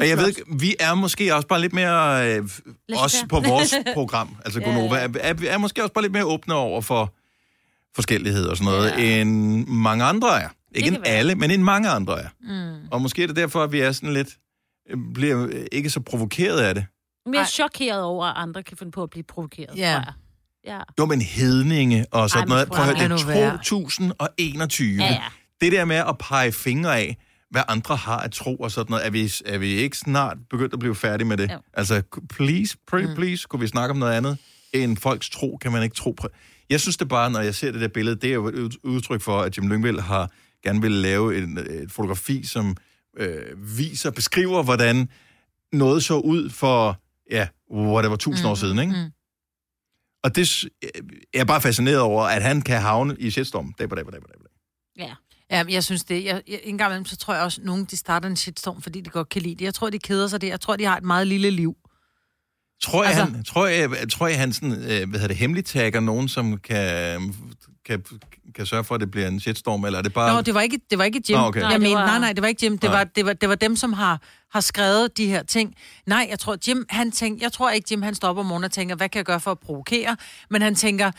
Og 0.00 0.08
jeg 0.08 0.18
ved 0.18 0.28
ikke, 0.28 0.42
vi 0.60 0.74
er 0.80 0.94
måske 0.94 1.34
også 1.34 1.48
bare 1.48 1.60
lidt 1.60 1.72
mere, 1.72 2.32
øh, 2.36 2.48
også 2.96 3.18
faire. 3.18 3.28
på 3.28 3.40
vores 3.40 3.74
program, 3.94 4.36
altså 4.44 4.60
Ja, 4.64 4.66
er, 4.66 5.08
er, 5.20 5.34
er 5.48 5.58
måske 5.58 5.82
også 5.82 5.92
bare 5.92 6.02
lidt 6.02 6.12
mere 6.12 6.24
åbne 6.24 6.54
over 6.54 6.80
for 6.80 7.14
forskellighed 7.94 8.46
og 8.46 8.56
sådan 8.56 8.72
noget, 8.72 8.90
Ja. 8.98 9.20
end 9.20 9.66
mange 9.66 10.04
andre 10.04 10.42
er. 10.42 10.48
Ikke 10.74 10.90
være. 10.90 11.08
alle, 11.08 11.34
men 11.34 11.50
end 11.50 11.62
mange 11.62 11.88
andre 11.88 12.20
er. 12.22 12.28
Mm. 12.40 12.88
Og 12.90 13.02
måske 13.02 13.22
er 13.22 13.26
det 13.26 13.36
derfor, 13.36 13.62
at 13.62 13.72
vi 13.72 13.80
er 13.80 13.92
sådan 13.92 14.12
lidt, 14.12 14.28
øh, 14.90 14.96
bliver 15.14 15.64
ikke 15.72 15.90
så 15.90 16.00
provokeret 16.00 16.60
af 16.60 16.74
det. 16.74 16.86
Mere 17.26 17.40
Ej. 17.40 17.46
chokeret 17.46 18.02
over, 18.02 18.26
at 18.26 18.32
andre 18.36 18.62
kan 18.62 18.76
finde 18.76 18.92
på 18.92 19.02
at 19.02 19.10
blive 19.10 19.24
provokeret, 19.24 19.76
Ja. 19.76 19.92
tror 19.92 20.00
jeg. 20.00 20.12
Ja. 20.66 20.80
Jo, 20.98 21.06
men 21.06 21.20
hedninge 21.20 22.06
og 22.10 22.30
sådan 22.30 22.42
Ej, 22.42 22.48
noget. 22.48 22.68
prøv 22.68 22.78
at 22.78 22.84
høre, 22.84 22.94
det 22.98 23.08
nu 23.10 23.14
er 23.32 23.40
være. 23.40 23.58
2021. 23.64 24.96
Ja, 25.02 25.04
ja. 25.12 25.22
Det 25.60 25.72
der 25.72 25.84
med 25.84 25.96
at 25.96 26.18
pege 26.18 26.52
fingre 26.52 26.98
af, 26.98 27.16
hvad 27.50 27.62
andre 27.68 27.96
har 27.96 28.18
at 28.18 28.32
tro 28.32 28.56
og 28.56 28.70
sådan 28.70 28.90
noget, 28.90 29.06
er 29.06 29.10
vi, 29.10 29.32
er 29.46 29.58
vi 29.58 29.66
ikke 29.66 29.98
snart 29.98 30.36
begyndt 30.50 30.72
at 30.72 30.78
blive 30.78 30.94
færdige 30.94 31.28
med 31.28 31.36
det? 31.36 31.50
Jo. 31.52 31.58
Altså, 31.74 32.02
please, 32.30 32.76
pretty 32.86 33.14
please, 33.14 33.46
kunne 33.48 33.60
vi 33.60 33.66
snakke 33.66 33.90
om 33.92 33.96
noget 33.98 34.12
andet 34.12 34.38
end 34.72 34.96
folks 34.96 35.30
tro, 35.30 35.58
kan 35.60 35.72
man 35.72 35.82
ikke 35.82 35.96
tro 35.96 36.10
på. 36.10 36.28
Jeg 36.70 36.80
synes 36.80 36.96
det 36.96 37.08
bare, 37.08 37.30
når 37.30 37.40
jeg 37.40 37.54
ser 37.54 37.72
det 37.72 37.80
der 37.80 37.88
billede, 37.88 38.16
det 38.16 38.30
er 38.30 38.34
jo 38.34 38.46
et 38.48 38.54
ud- 38.54 38.78
udtryk 38.84 39.20
for, 39.20 39.40
at 39.40 39.56
Jim 39.56 39.68
Lyngvild 39.68 40.00
har 40.00 40.30
gerne 40.64 40.80
vil 40.80 40.90
lave 40.92 41.38
en, 41.38 41.58
et 41.58 41.92
fotografi, 41.92 42.46
som 42.46 42.76
øh, 43.18 43.78
viser, 43.78 44.10
beskriver, 44.10 44.62
hvordan 44.62 45.08
noget 45.72 46.04
så 46.04 46.14
ud 46.18 46.50
for, 46.50 47.00
ja, 47.30 47.48
whatever, 47.72 48.16
tusind 48.16 48.46
mm. 48.46 48.50
år 48.50 48.54
siden, 48.54 48.78
ikke? 48.78 48.92
mm. 48.92 49.10
Og 50.24 50.36
det 50.36 50.64
jeg 51.34 51.40
er 51.40 51.44
bare 51.44 51.60
fascineret 51.60 52.00
over, 52.00 52.22
at 52.22 52.42
han 52.42 52.62
kan 52.62 52.80
havne 52.80 53.16
i 53.18 53.30
shitstorm. 53.30 53.74
Dag 53.78 53.88
på 53.88 53.94
dag 53.94 54.04
på 54.04 54.10
dag 54.10 54.20
på 54.20 54.26
dag. 54.26 54.38
på 54.38 54.44
dag. 54.44 55.06
ja. 55.06 55.14
Ja, 55.50 55.64
jeg 55.68 55.84
synes 55.84 56.04
det. 56.04 56.24
Jeg, 56.24 56.42
jeg, 56.48 56.60
en 56.62 56.78
gang 56.78 56.90
imellem, 56.90 57.04
så 57.04 57.16
tror 57.16 57.34
jeg 57.34 57.42
også, 57.42 57.60
at 57.60 57.64
nogen 57.64 57.84
de 57.84 57.96
starter 57.96 58.28
en 58.28 58.36
shitstorm, 58.36 58.82
fordi 58.82 59.00
de 59.00 59.10
godt 59.10 59.28
kan 59.28 59.42
lide 59.42 59.54
det. 59.54 59.64
Jeg 59.64 59.74
tror, 59.74 59.90
de 59.90 59.98
keder 59.98 60.28
sig 60.28 60.40
det. 60.40 60.48
Jeg 60.48 60.60
tror, 60.60 60.76
de 60.76 60.84
har 60.84 60.96
et 60.96 61.04
meget 61.04 61.26
lille 61.26 61.50
liv. 61.50 61.76
Tror 62.82 63.02
jeg, 63.04 63.12
altså... 63.12 63.24
han, 63.24 63.44
tror 63.44 63.66
jeg, 63.66 63.90
tror 64.12 64.26
jeg, 64.26 64.38
han 64.38 64.52
sådan, 64.52 64.72
øh, 64.72 64.86
hvad 64.86 65.06
hedder 65.06 65.28
det, 65.28 65.36
hemmeligt 65.36 65.66
tagger 65.66 66.00
nogen, 66.00 66.28
som 66.28 66.58
kan, 66.58 67.34
kan, 67.86 68.04
kan 68.54 68.66
sørge 68.66 68.84
for, 68.84 68.94
at 68.94 69.00
det 69.00 69.10
bliver 69.10 69.28
en 69.28 69.40
shitstorm, 69.40 69.84
eller 69.84 69.98
er 69.98 70.02
det 70.02 70.12
bare... 70.14 70.34
Nå, 70.34 70.40
det 70.40 70.54
var 70.54 70.60
ikke, 70.60 70.80
det 70.90 70.98
var 70.98 71.04
ikke 71.04 71.22
Jim. 71.28 71.38
Nå, 71.38 71.44
okay. 71.46 71.60
Jeg 71.60 71.68
Nej, 71.68 71.72
det 71.72 71.80
mener, 71.82 71.96
var- 72.00 72.06
nej, 72.06 72.18
nej, 72.18 72.32
det 72.32 72.42
var 72.42 72.48
ikke 72.48 72.64
Jim. 72.64 72.78
Det 72.78 72.90
Nej. 72.90 72.98
var, 72.98 73.04
det, 73.04 73.26
var, 73.26 73.32
det 73.32 73.48
var 73.48 73.54
dem, 73.54 73.76
som 73.76 73.92
har, 73.92 74.20
har 74.52 74.60
skrevet 74.60 75.16
de 75.16 75.26
her 75.26 75.42
ting. 75.42 75.74
Nej, 76.06 76.26
jeg 76.30 76.38
tror, 76.38 76.56
Jim, 76.68 76.86
han 76.90 77.10
tænker, 77.12 77.44
jeg 77.44 77.52
tror 77.52 77.70
ikke, 77.70 77.88
Jim, 77.90 78.02
han 78.02 78.14
stopper 78.14 78.40
om 78.42 78.46
morgenen 78.46 78.64
og 78.64 78.72
tænker, 78.72 78.96
hvad 78.96 79.08
kan 79.08 79.16
jeg 79.18 79.24
gøre 79.26 79.40
for 79.40 79.50
at 79.50 79.58
provokere? 79.58 80.16
Men 80.50 80.62
han 80.62 80.74
tænker, 80.74 81.10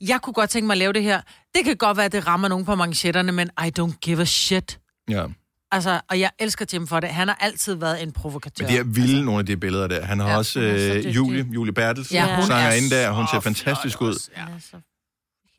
jeg 0.00 0.20
kunne 0.22 0.34
godt 0.34 0.50
tænke 0.50 0.66
mig 0.66 0.74
at 0.74 0.78
lave 0.78 0.92
det 0.92 1.02
her. 1.02 1.20
Det 1.54 1.64
kan 1.64 1.76
godt 1.76 1.96
være, 1.96 2.06
at 2.06 2.12
det 2.12 2.26
rammer 2.26 2.48
nogen 2.48 2.64
på 2.64 2.74
manchetterne, 2.74 3.32
men 3.32 3.50
I 3.66 3.70
don't 3.80 3.98
give 4.02 4.20
a 4.20 4.24
shit. 4.24 4.78
Ja. 5.10 5.26
Altså, 5.72 6.00
og 6.10 6.20
jeg 6.20 6.30
elsker 6.38 6.64
Jim 6.72 6.86
for 6.86 7.00
det. 7.00 7.08
Han 7.08 7.28
har 7.28 7.36
altid 7.40 7.74
været 7.74 8.02
en 8.02 8.12
provokatør. 8.12 8.64
Men 8.66 8.72
det 8.72 8.80
er 8.80 8.84
vilde, 8.84 9.24
nogle 9.24 9.38
af 9.38 9.46
de 9.46 9.56
billeder 9.56 9.86
der. 9.86 10.04
Han 10.04 10.18
har 10.20 10.26
Ja, 10.26 10.32
ja, 10.32 10.38
også 10.38 10.60
øh. 10.60 11.16
Julie, 11.16 11.46
Julie 11.54 11.72
Bertels, 11.72 12.12
Ja, 12.12 12.26
ja, 12.26 12.34
hun 12.36 12.44
sanger 12.44 12.68
er 12.68 12.74
inde 12.74 12.90
der. 12.90 13.10
Hun 13.10 13.26
ser 13.32 13.40
fantastisk 13.40 13.98
flot 13.98 14.08
ud. 14.08 14.14
også. 14.14 14.30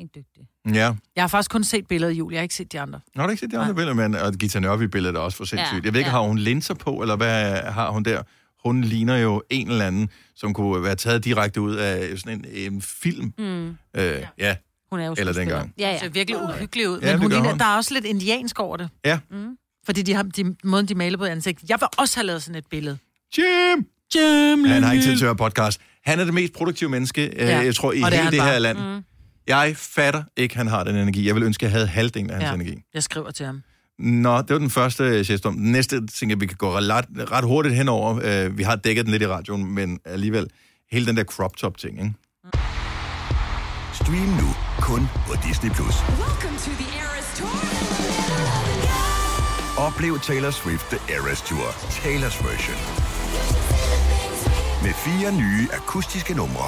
Så 0.01 0.15
helt 0.15 0.15
dygtig. 0.15 0.75
Ja. 0.75 0.93
Jeg 1.15 1.23
har 1.23 1.27
faktisk 1.27 1.51
kun 1.51 1.63
set 1.63 1.87
billedet 1.87 2.13
af 2.13 2.17
Julie. 2.17 2.35
Jeg 2.35 2.39
har 2.39 2.43
ikke 2.43 2.55
set 2.55 2.71
de 2.71 2.79
andre. 2.79 2.99
Nå, 3.15 3.21
har 3.21 3.27
du 3.27 3.31
ikke 3.31 3.39
set 3.39 3.51
de 3.51 3.57
andre 3.57 3.73
billeder, 3.75 3.93
men 3.93 4.15
og 4.15 4.33
Gita 4.33 4.59
Nørby-billedet 4.59 5.15
er 5.15 5.19
også 5.19 5.37
for 5.37 5.45
sindssygt. 5.45 5.77
Ja, 5.77 5.85
Jeg 5.85 5.93
ved 5.93 5.99
ikke, 5.99 6.09
ja. 6.09 6.15
har 6.15 6.21
hun 6.21 6.37
linser 6.37 6.73
på, 6.73 7.01
eller 7.01 7.15
hvad 7.15 7.55
har 7.61 7.89
hun 7.91 8.03
der? 8.03 8.21
Hun 8.63 8.81
ligner 8.81 9.17
jo 9.17 9.43
en 9.49 9.69
eller 9.71 9.85
anden, 9.85 10.09
som 10.35 10.53
kunne 10.53 10.83
være 10.83 10.95
taget 10.95 11.25
direkte 11.25 11.61
ud 11.61 11.75
af 11.75 12.19
sådan 12.19 12.45
en, 12.53 12.73
en 12.73 12.81
film. 12.81 13.33
Mm. 13.37 13.67
Øh, 13.69 13.75
ja, 14.37 14.55
Hun 14.91 14.99
er 14.99 15.05
jo 15.05 15.15
Eller 15.17 15.33
dengang. 15.33 15.73
Ja, 15.79 15.83
Ja. 15.87 15.91
ja. 15.93 15.99
ser 15.99 16.09
virkelig 16.09 16.41
uhyggelig 16.43 16.89
ud. 16.89 16.99
Ja, 16.99 17.05
men 17.05 17.11
det 17.11 17.19
hun 17.21 17.31
ligner, 17.31 17.49
hun. 17.49 17.59
der 17.59 17.65
er 17.65 17.77
også 17.77 17.93
lidt 17.93 18.05
indiansk 18.05 18.59
over 18.59 18.77
det. 18.77 18.89
ja. 19.05 19.19
Fordi 19.85 20.01
de 20.01 20.13
har 20.13 20.23
de, 20.23 20.55
måden, 20.63 20.85
de 20.85 20.95
maler 20.95 21.17
på 21.17 21.25
ansigtet. 21.25 21.69
Jeg 21.69 21.77
vil 21.79 21.87
også 21.97 22.17
have 22.19 22.25
lavet 22.27 22.43
sådan 22.43 22.55
et 22.55 22.65
billede. 22.69 22.97
Jim! 23.37 23.85
Jim 24.15 24.63
Han 24.65 24.83
har 24.83 24.91
ikke 24.93 25.03
tid 25.05 25.17
til 25.17 25.25
at 25.25 25.27
høre 25.27 25.35
podcast. 25.35 25.81
Han 26.05 26.19
er 26.19 26.23
det 26.25 26.33
mest 26.33 26.53
produktive 26.53 26.89
menneske, 26.89 27.31
ja. 27.35 27.45
Ja. 27.45 27.57
jeg 27.65 27.75
tror, 27.75 27.91
i 27.93 28.01
Og 28.01 28.11
det 28.11 28.19
hele 28.19 28.23
han 28.23 28.33
det 28.33 28.41
her 28.43 28.59
land. 28.59 28.77
Mm. 28.77 29.03
Jeg 29.47 29.73
fatter 29.77 30.23
ikke, 30.37 30.55
han 30.57 30.67
har 30.67 30.83
den 30.83 30.95
energi. 30.95 31.27
Jeg 31.27 31.35
vil 31.35 31.43
ønske, 31.43 31.65
at 31.65 31.71
jeg 31.71 31.77
havde 31.77 31.87
halvdelen 31.87 32.29
af 32.29 32.35
hans 32.35 32.47
Ja. 32.49 32.53
energi. 32.53 32.81
Jeg 32.93 33.03
skriver 33.03 33.31
til 33.31 33.45
ham. 33.45 33.61
Nå, 33.99 34.37
det 34.41 34.49
var 34.49 34.57
den 34.57 34.69
første 34.69 35.23
shitstorm. 35.25 35.53
Den 35.57 35.71
næste 35.71 36.07
ting, 36.07 36.41
vi 36.41 36.45
kan 36.45 36.57
gå 36.57 36.75
ret, 36.75 37.05
ret 37.31 37.43
hurtigt 37.45 37.75
henover. 37.75 38.13
Uh, 38.47 38.57
vi 38.57 38.63
har 38.63 38.75
dækket 38.75 39.05
den 39.05 39.11
lidt 39.11 39.23
i 39.23 39.27
radioen, 39.27 39.65
men 39.75 39.99
alligevel 40.05 40.47
hele 40.91 41.05
den 41.05 41.17
der 41.17 41.23
crop 41.23 41.57
top 41.57 41.77
ting, 41.77 41.99
ikke? 41.99 42.13
Stream 43.93 44.27
nu 44.41 44.47
kun 44.81 45.07
på 45.27 45.33
Disney+. 45.47 45.69
Plus. 45.71 45.95
Oplev 49.77 50.19
Taylor 50.19 50.51
Swift 50.51 50.85
The 50.89 50.99
Eras 51.15 51.41
Tour, 51.41 51.67
Taylor's 52.01 52.47
version. 52.47 52.77
Med 54.83 54.93
fire 54.93 55.31
nye 55.37 55.67
akustiske 55.73 56.33
numre. 56.33 56.67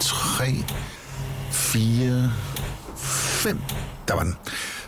3, 0.00 0.44
4, 1.50 2.32
5. 2.96 3.58
Der 4.08 4.14
var 4.14 4.22
den. 4.22 4.34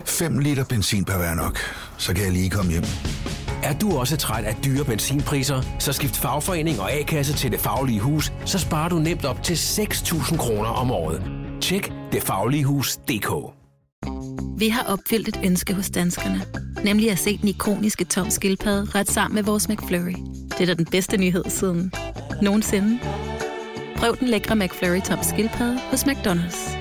5 0.05 0.39
liter 0.39 0.65
benzin 0.65 1.05
per 1.05 1.17
hver 1.17 1.35
nok. 1.35 1.59
Så 1.99 2.15
kan 2.15 2.25
jeg 2.25 2.33
lige 2.33 2.51
komme 2.51 2.73
hjem. 2.73 2.85
Er 3.63 3.79
du 3.79 3.99
også 3.99 4.17
træt 4.17 4.45
af 4.45 4.57
dyre 4.65 4.85
benzinpriser, 4.85 5.63
så 5.79 5.93
skift 5.93 6.17
fagforening 6.17 6.81
og 6.81 6.93
A-kasse 6.93 7.33
til 7.35 7.53
Det 7.53 7.61
Faglige 7.61 8.01
Hus, 8.01 8.33
så 8.45 8.59
sparer 8.59 8.89
du 8.89 8.99
nemt 8.99 9.25
op 9.25 9.43
til 9.43 9.55
6.000 9.55 10.37
kroner 10.37 10.69
om 10.69 10.91
året. 10.91 11.23
Tjek 11.61 11.93
detfagligehus.dk 12.13 13.31
Vi 14.59 14.69
har 14.69 14.83
opfyldt 14.83 15.29
et 15.29 15.41
ønske 15.45 15.75
hos 15.75 15.91
danskerne. 15.91 16.43
Nemlig 16.85 17.11
at 17.11 17.19
se 17.19 17.39
den 17.39 17.49
ikoniske 17.49 18.05
tom 18.05 18.31
skildpadde 18.31 18.99
ret 18.99 19.11
sammen 19.11 19.35
med 19.35 19.43
vores 19.43 19.69
McFlurry. 19.69 20.15
Det 20.59 20.61
er 20.61 20.67
da 20.67 20.75
den 20.75 20.87
bedste 20.87 21.17
nyhed 21.17 21.45
siden 21.49 21.93
nogensinde. 22.43 22.99
Prøv 24.03 24.17
den 24.21 24.29
lækre 24.29 24.57
McFlurry 24.57 25.01
tom 25.01 25.19
skildpadde 25.23 25.79
hos 25.91 26.05
McDonald's. 26.05 26.77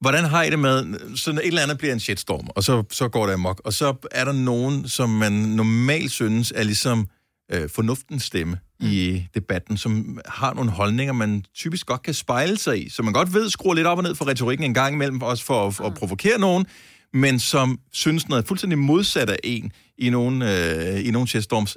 Hvordan 0.00 0.24
har 0.24 0.42
I 0.42 0.50
det 0.50 0.58
med, 0.58 0.98
sådan 1.16 1.40
et 1.40 1.46
eller 1.46 1.62
andet 1.62 1.78
bliver 1.78 1.92
en 1.92 2.00
shitstorm, 2.00 2.48
og 2.56 2.64
så, 2.64 2.84
så 2.90 3.08
går 3.08 3.26
det 3.26 3.32
amok, 3.32 3.60
og 3.64 3.72
så 3.72 3.94
er 4.10 4.24
der 4.24 4.32
nogen, 4.32 4.88
som 4.88 5.10
man 5.10 5.32
normalt 5.32 6.10
synes 6.10 6.52
er 6.56 6.62
ligesom 6.62 7.08
øh, 7.52 7.68
fornuftens 7.68 8.22
stemme 8.22 8.58
mm. 8.80 8.86
i 8.86 9.26
debatten, 9.34 9.76
som 9.76 10.20
har 10.26 10.54
nogle 10.54 10.70
holdninger, 10.70 11.12
man 11.12 11.44
typisk 11.54 11.86
godt 11.86 12.02
kan 12.02 12.14
spejle 12.14 12.58
sig 12.58 12.86
i, 12.86 12.88
så 12.88 13.02
man 13.02 13.12
godt 13.12 13.34
ved 13.34 13.50
skruer 13.50 13.74
lidt 13.74 13.86
op 13.86 13.98
og 13.98 14.04
ned 14.04 14.14
for 14.14 14.28
retorikken 14.28 14.64
en 14.64 14.74
gang 14.74 14.94
imellem, 14.94 15.22
også 15.22 15.44
for 15.44 15.66
at, 15.66 15.80
at 15.86 15.94
provokere 15.94 16.38
nogen, 16.38 16.66
men 17.12 17.38
som 17.38 17.78
synes 17.92 18.28
noget 18.28 18.46
fuldstændig 18.46 18.78
modsat 18.78 19.30
af 19.30 19.38
en 19.44 19.72
i 19.98 20.10
nogle, 20.10 20.52
øh, 20.52 21.06
i 21.06 21.10
nogle 21.10 21.28
shitstorms, 21.28 21.76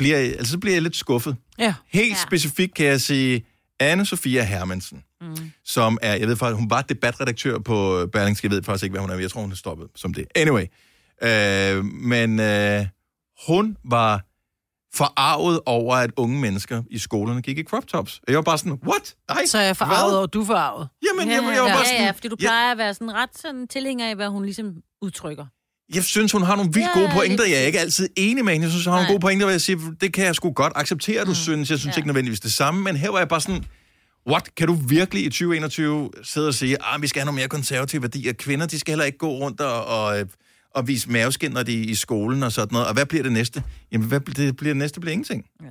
bliver, 0.00 0.16
altså, 0.18 0.52
så 0.52 0.58
bliver 0.58 0.74
jeg 0.74 0.82
lidt 0.82 0.96
skuffet. 0.96 1.36
Ja. 1.58 1.74
Helt 1.88 2.16
ja. 2.16 2.22
specifikt 2.22 2.74
kan 2.74 2.86
jeg 2.86 3.00
sige, 3.00 3.44
Anne-Sophia 3.82 4.42
Hermansen, 4.42 5.04
mm. 5.20 5.36
som 5.64 5.98
er, 6.02 6.14
jeg 6.14 6.28
ved 6.28 6.36
faktisk, 6.36 6.58
hun 6.58 6.70
var 6.70 6.82
debatredaktør 6.82 7.58
på 7.58 8.06
Berlingske, 8.12 8.46
jeg 8.46 8.50
ved 8.52 8.62
faktisk 8.62 8.84
ikke, 8.84 8.92
hvad 8.92 9.00
hun 9.00 9.10
er, 9.10 9.18
jeg 9.18 9.30
tror, 9.30 9.40
hun 9.40 9.50
er 9.50 9.56
stoppet 9.56 9.88
som 9.96 10.14
det. 10.14 10.26
Anyway, 10.34 10.66
øh, 11.22 11.84
men 11.84 12.40
øh, 12.40 12.86
hun 13.46 13.76
var 13.84 14.24
forarvet 14.94 15.60
over, 15.66 15.96
at 15.96 16.10
unge 16.16 16.40
mennesker 16.40 16.82
i 16.90 16.98
skolerne 16.98 17.42
gik 17.42 17.58
i 17.58 17.62
crop 17.62 17.86
tops. 17.86 18.18
Og 18.18 18.24
jeg 18.28 18.36
var 18.36 18.42
bare 18.42 18.58
sådan, 18.58 18.78
what? 18.86 19.14
Nej, 19.28 19.46
Så 19.46 19.58
er 19.58 19.62
jeg 19.62 19.76
forarvet, 19.76 20.18
og 20.18 20.32
du 20.32 20.40
er 20.40 20.46
forarvet. 20.46 20.88
Jamen, 21.08 21.28
jeg, 21.28 21.42
jeg 21.54 21.62
var 21.62 21.68
bare 21.68 21.84
sådan, 21.84 22.00
Ja, 22.00 22.04
ja, 22.04 22.10
fordi 22.10 22.28
du 22.28 22.36
plejer 22.36 22.72
at 22.72 22.78
være 22.78 22.94
sådan 22.94 23.14
ret 23.14 23.38
sådan 23.38 23.68
tilhænger 23.68 24.08
af, 24.08 24.16
hvad 24.16 24.28
hun 24.28 24.44
ligesom 24.44 24.74
udtrykker. 25.02 25.46
Jeg 25.94 26.04
synes, 26.04 26.32
hun 26.32 26.42
har 26.42 26.56
nogle 26.56 26.72
vildt 26.72 26.88
Ja, 26.94 27.00
gode 27.00 27.10
pointer. 27.14 27.44
Jeg 27.46 27.56
er 27.62 27.66
ikke 27.66 27.80
altid 27.80 28.08
enig 28.16 28.44
med 28.44 28.52
hende. 28.52 28.64
Jeg 28.64 28.70
synes, 28.70 28.84
hun 28.84 28.92
har 28.92 28.98
nogle 28.98 29.06
Nej. 29.08 29.12
gode 29.14 29.20
pointer, 29.20 29.46
hvor 29.46 29.50
jeg 29.50 29.60
siger, 29.60 29.78
det 30.00 30.12
kan 30.12 30.24
jeg 30.24 30.34
sgu 30.34 30.52
godt 30.52 30.72
acceptere, 30.76 31.24
du 31.24 31.34
synes. 31.34 31.70
Jeg 31.70 31.78
synes 31.78 31.96
Ja. 31.96 31.98
ikke 32.00 32.06
nødvendigvis 32.08 32.40
det 32.40 32.52
samme, 32.52 32.82
men 32.82 32.96
her 32.96 33.10
var 33.10 33.18
jeg 33.18 33.28
bare 33.28 33.40
sådan, 33.40 33.64
what? 34.28 34.54
Kan 34.56 34.66
du 34.66 34.74
virkelig 34.74 35.22
i 35.24 35.28
2021 35.28 36.10
sidde 36.22 36.48
og 36.48 36.54
sige, 36.54 36.76
ah, 36.82 37.02
vi 37.02 37.06
skal 37.06 37.20
have 37.20 37.26
nogle 37.26 37.36
mere 37.40 37.48
konservative 37.48 38.02
værdier. 38.02 38.32
Kvinder, 38.32 38.66
de 38.66 38.78
skal 38.78 38.92
heller 38.92 39.04
ikke 39.04 39.18
gå 39.18 39.28
rundt 39.30 39.60
og, 39.60 39.84
og, 39.86 40.16
og 40.74 40.88
vise 40.88 41.10
maveskin, 41.10 41.50
når 41.50 41.62
de 41.62 41.80
er 41.80 41.84
i 41.84 41.94
skolen 41.94 42.42
og 42.42 42.52
sådan 42.52 42.72
noget. 42.72 42.88
Og 42.88 42.94
hvad 42.94 43.06
bliver 43.06 43.22
det 43.22 43.32
næste? 43.32 43.62
Jamen, 43.92 44.08
hvad 44.08 44.20
det 44.20 44.56
bliver 44.56 44.70
det 44.72 44.76
næste 44.76 45.00
bliver 45.00 45.12
ingenting. 45.12 45.44
Ja. 45.62 45.66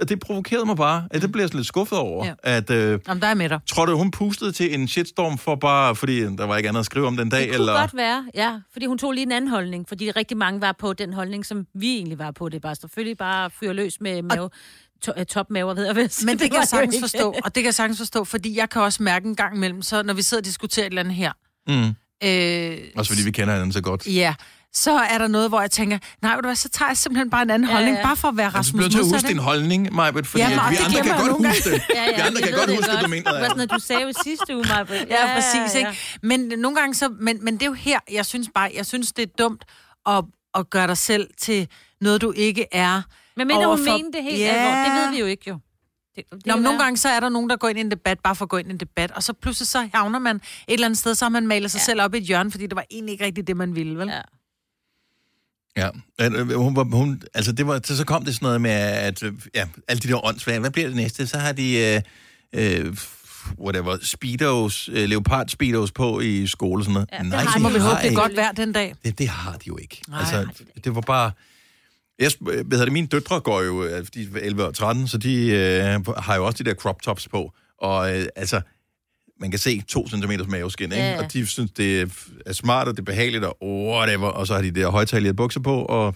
Og 0.00 0.08
det 0.08 0.20
provokerede 0.20 0.66
mig 0.66 0.76
bare. 0.76 1.04
at 1.10 1.22
Det 1.22 1.32
bliver 1.32 1.42
jeg 1.42 1.48
sådan 1.48 1.58
lidt 1.58 1.68
skuffet 1.68 1.98
over. 1.98 2.26
Ja. 2.26 2.32
At, 2.42 2.70
øh, 2.70 2.98
Jamen, 3.08 3.22
der 3.22 3.28
er 3.28 3.34
med 3.34 3.48
dig. 3.48 3.60
tror 3.68 3.86
du, 3.86 3.96
hun 3.96 4.10
pustede 4.10 4.52
til 4.52 4.74
en 4.74 4.88
shitstorm 4.88 5.38
for 5.38 5.54
bare, 5.54 5.96
fordi 5.96 6.20
der 6.20 6.44
var 6.44 6.56
ikke 6.56 6.68
andet 6.68 6.78
at 6.80 6.86
skrive 6.86 7.06
om 7.06 7.16
den 7.16 7.28
dag? 7.28 7.40
Det 7.40 7.48
kunne 7.48 7.54
eller? 7.54 7.80
godt 7.80 7.96
være, 7.96 8.24
ja. 8.34 8.58
Fordi 8.72 8.86
hun 8.86 8.98
tog 8.98 9.12
lige 9.12 9.22
en 9.22 9.32
anden 9.32 9.50
holdning. 9.50 9.88
Fordi 9.88 10.10
rigtig 10.10 10.36
mange 10.36 10.60
var 10.60 10.72
på 10.78 10.92
den 10.92 11.12
holdning, 11.12 11.46
som 11.46 11.66
vi 11.74 11.94
egentlig 11.96 12.18
var 12.18 12.30
på. 12.30 12.48
Det 12.48 12.56
er 12.56 12.60
bare 12.60 12.74
selvfølgelig 12.76 13.16
bare 13.18 13.44
at 13.44 13.52
fyre 13.60 13.74
løs 13.74 14.00
med 14.00 14.22
mave, 14.22 14.50
to, 15.02 15.12
øh, 15.18 15.26
topmaver, 15.26 15.74
ved 15.74 15.84
jeg 15.84 15.92
hvad. 15.92 16.24
Men 16.26 16.38
det 16.38 16.50
kan 16.50 16.58
jeg 16.60 16.68
sagtens 16.68 16.96
forstå, 17.00 17.34
og 17.44 17.54
det 17.54 17.62
kan 17.62 17.64
jeg 17.64 17.74
sagtens 17.74 17.98
forstå, 17.98 18.24
fordi 18.24 18.56
jeg 18.58 18.70
kan 18.70 18.82
også 18.82 19.02
mærke 19.02 19.26
en 19.28 19.36
gang 19.36 19.56
imellem, 19.56 19.82
så 19.82 20.02
når 20.02 20.14
vi 20.14 20.22
sidder 20.22 20.40
og 20.40 20.44
diskuterer 20.44 20.86
et 20.86 20.90
eller 20.90 21.00
andet 21.02 21.14
her, 21.14 21.32
Mm. 21.68 21.74
øh, 22.28 22.78
Også 22.96 23.10
fordi 23.12 23.24
vi 23.24 23.30
kender 23.30 23.54
hinanden 23.54 23.72
så 23.72 23.80
godt. 23.80 24.06
ja, 24.06 24.34
så 24.74 24.92
er 24.92 25.18
der 25.18 25.26
noget, 25.28 25.48
hvor 25.48 25.60
jeg 25.60 25.70
tænker, 25.70 25.98
nej, 26.22 26.34
ved 26.34 26.42
du 26.42 26.48
hvad, 26.48 26.56
så 26.56 26.68
tager 26.68 26.88
jeg 26.88 26.96
simpelthen 26.96 27.30
bare 27.30 27.42
en 27.42 27.50
anden 27.50 27.68
Ja, 27.68 27.74
holdning, 27.74 27.96
ja. 27.96 28.02
bare 28.02 28.16
for 28.16 28.28
at 28.28 28.36
være 28.36 28.46
Altså, 28.46 28.72
du 28.72 28.78
Rasmus 28.78 28.78
bliver 28.78 28.84
nødt 28.84 28.92
til 28.92 28.98
at 28.98 29.04
modsat, 29.04 29.20
huske 29.22 29.28
din 29.28 29.38
holdning, 29.38 29.94
Majbet, 29.94 30.26
fordi 30.26 30.42
Ja, 30.42 30.50
ja, 30.50 30.56
men 30.62 30.70
vi 30.70 30.76
det 30.76 30.84
andre 30.84 31.02
kan 31.02 31.16
godt 31.18 31.32
huske 31.46 31.70
det. 31.70 31.82
Ja, 31.94 32.02
ja, 32.04 32.14
vi 32.16 32.20
andre 32.20 32.40
kan 32.42 32.52
godt 32.52 32.68
det 32.68 32.76
huske, 32.76 32.90
at 32.92 33.04
du 33.04 33.08
mener 33.08 33.30
Det 33.32 33.40
var 33.40 33.48
sådan, 33.48 33.58
det. 33.58 33.62
at 33.62 33.70
du 33.70 33.78
sagde 33.78 34.02
jo 34.02 34.12
sidste 34.24 34.56
uge, 34.56 34.64
Maja. 34.68 35.04
Ja, 35.10 35.34
præcis, 35.34 35.74
ikke? 35.74 35.90
Men 36.22 36.40
nogle 36.58 36.76
gange 36.80 36.94
så, 36.94 37.08
men, 37.20 37.44
men 37.44 37.54
det 37.54 37.62
er 37.62 37.66
jo 37.66 37.72
her, 37.72 37.98
jeg 38.12 38.26
synes 38.26 38.48
bare, 38.54 38.70
jeg 38.76 38.86
synes, 38.86 39.12
det 39.12 39.22
er 39.22 39.32
dumt 39.38 39.64
at, 40.06 40.24
at 40.54 40.70
gøre 40.70 40.86
dig 40.86 40.96
selv 40.98 41.30
til 41.38 41.68
noget, 42.00 42.20
du 42.22 42.32
ikke 42.36 42.66
er. 42.72 43.02
Men 43.36 43.50
hun 43.54 43.64
overfor- 43.64 43.96
mente 43.98 44.18
det 44.18 44.22
helt 44.24 44.38
Ja. 44.38 44.46
alvorligt. 44.46 44.84
Det 44.94 45.02
ved 45.04 45.10
vi 45.14 45.18
jo 45.20 45.26
ikke, 45.26 45.44
jo. 45.48 45.58
Det, 46.16 46.24
det 46.32 46.46
Nå, 46.46 46.54
men 46.54 46.62
nogle 46.62 46.78
gange 46.78 46.96
så 46.96 47.08
er 47.08 47.20
der 47.20 47.28
nogen, 47.28 47.50
der 47.50 47.56
går 47.56 47.68
ind 47.68 47.78
i 47.78 47.80
en 47.80 47.90
debat, 47.90 48.18
bare 48.20 48.34
for 48.36 48.44
at 48.44 48.48
gå 48.48 48.56
ind 48.56 48.68
i 48.68 48.70
en 48.70 48.80
debat, 48.80 49.10
og 49.10 49.22
så 49.22 49.32
pludselig 49.32 49.68
så 49.68 49.88
havner 49.94 50.18
man 50.18 50.36
et 50.36 50.42
eller 50.68 50.86
andet 50.86 50.98
sted, 50.98 51.14
så 51.14 51.24
har 51.24 51.30
man 51.30 51.46
malet 51.46 51.70
sig 51.70 51.78
ja. 51.78 51.84
selv 51.84 52.00
op 52.02 52.14
i 52.14 52.18
et 52.18 52.24
hjørne, 52.24 52.50
fordi 52.50 52.66
det 52.66 52.76
var 52.76 52.84
egentlig 52.90 53.12
ikke 53.12 53.24
rigtigt 53.24 53.46
det, 53.46 53.56
man 53.56 53.74
ville, 53.74 53.98
vel? 53.98 54.08
Ja. 54.08 54.20
Ja, 55.76 55.88
øh, 56.20 56.50
hun, 56.50 56.92
hun, 56.92 57.22
altså 57.34 57.52
det 57.52 57.66
var, 57.66 57.80
så 57.84 57.96
så 57.96 58.04
kom 58.04 58.24
det 58.24 58.34
sådan 58.34 58.46
noget 58.46 58.60
med, 58.60 58.70
at 58.70 59.22
øh, 59.22 59.32
ja, 59.54 59.66
alle 59.88 60.00
de 60.00 60.08
der 60.08 60.26
åndssvage, 60.26 60.60
hvad 60.60 60.70
bliver 60.70 60.88
det 60.88 60.96
næste? 60.96 61.26
Så 61.26 61.38
har 61.38 61.52
de, 61.52 62.02
øh, 62.54 62.82
øh, 62.84 62.96
whatever, 63.58 63.98
speedos, 64.02 64.88
øh, 64.92 65.08
leopard 65.08 65.48
speedos 65.48 65.92
på 65.92 66.20
i 66.20 66.46
skole 66.46 66.80
og 66.80 66.84
sådan 66.84 66.92
noget. 66.92 67.08
Ja, 67.12 67.18
det 67.18 67.26
Nej, 67.26 67.44
har 67.44 67.52
Så 67.52 67.58
de 67.58 67.62
må 67.62 67.68
vi 67.68 67.78
har 67.78 67.88
håbe, 67.88 67.96
det 67.96 68.04
er 68.04 68.10
ikke. 68.10 68.20
godt 68.20 68.36
vejr 68.36 68.52
den 68.52 68.72
dag. 68.72 68.94
Det, 69.04 69.18
det 69.18 69.28
har 69.28 69.52
de 69.52 69.64
jo 69.66 69.78
ikke. 69.78 70.02
Nej, 70.08 70.18
altså, 70.18 70.36
har 70.36 70.52
det 70.84 70.94
var 70.94 71.00
bare... 71.00 71.30
Jeg, 72.18 72.30
hvad 72.40 72.54
hedder 72.54 72.84
det, 72.84 72.92
mine 72.92 73.06
døtre 73.06 73.40
går 73.40 73.62
jo, 73.62 73.84
øh, 73.84 74.06
de 74.14 74.22
er 74.34 74.38
11 74.40 74.64
og 74.66 74.74
13, 74.74 75.08
så 75.08 75.18
de 75.18 75.46
øh, 75.46 76.06
har 76.18 76.36
jo 76.36 76.46
også 76.46 76.62
de 76.62 76.70
der 76.70 76.74
crop 76.76 77.02
tops 77.02 77.28
på. 77.28 77.52
Og 77.78 78.18
øh, 78.18 78.26
altså, 78.36 78.60
man 79.42 79.50
kan 79.50 79.58
se 79.58 79.82
to 79.88 80.08
centimeters 80.08 80.46
maveskin, 80.46 80.92
ikke? 80.92 80.96
Ja, 81.04 81.10
ja. 81.10 81.24
Og 81.24 81.32
de 81.32 81.46
synes, 81.46 81.70
det 81.70 82.10
er 82.46 82.52
smart, 82.52 82.88
og 82.88 82.94
det 82.94 83.00
er 83.00 83.04
behageligt, 83.04 83.44
og 83.44 83.56
whatever. 83.62 84.26
Og 84.26 84.46
så 84.46 84.54
har 84.54 84.62
de 84.62 84.70
der 84.70 84.90
højtalige 84.90 85.34
bukser 85.34 85.60
på, 85.60 85.82
og 85.84 86.14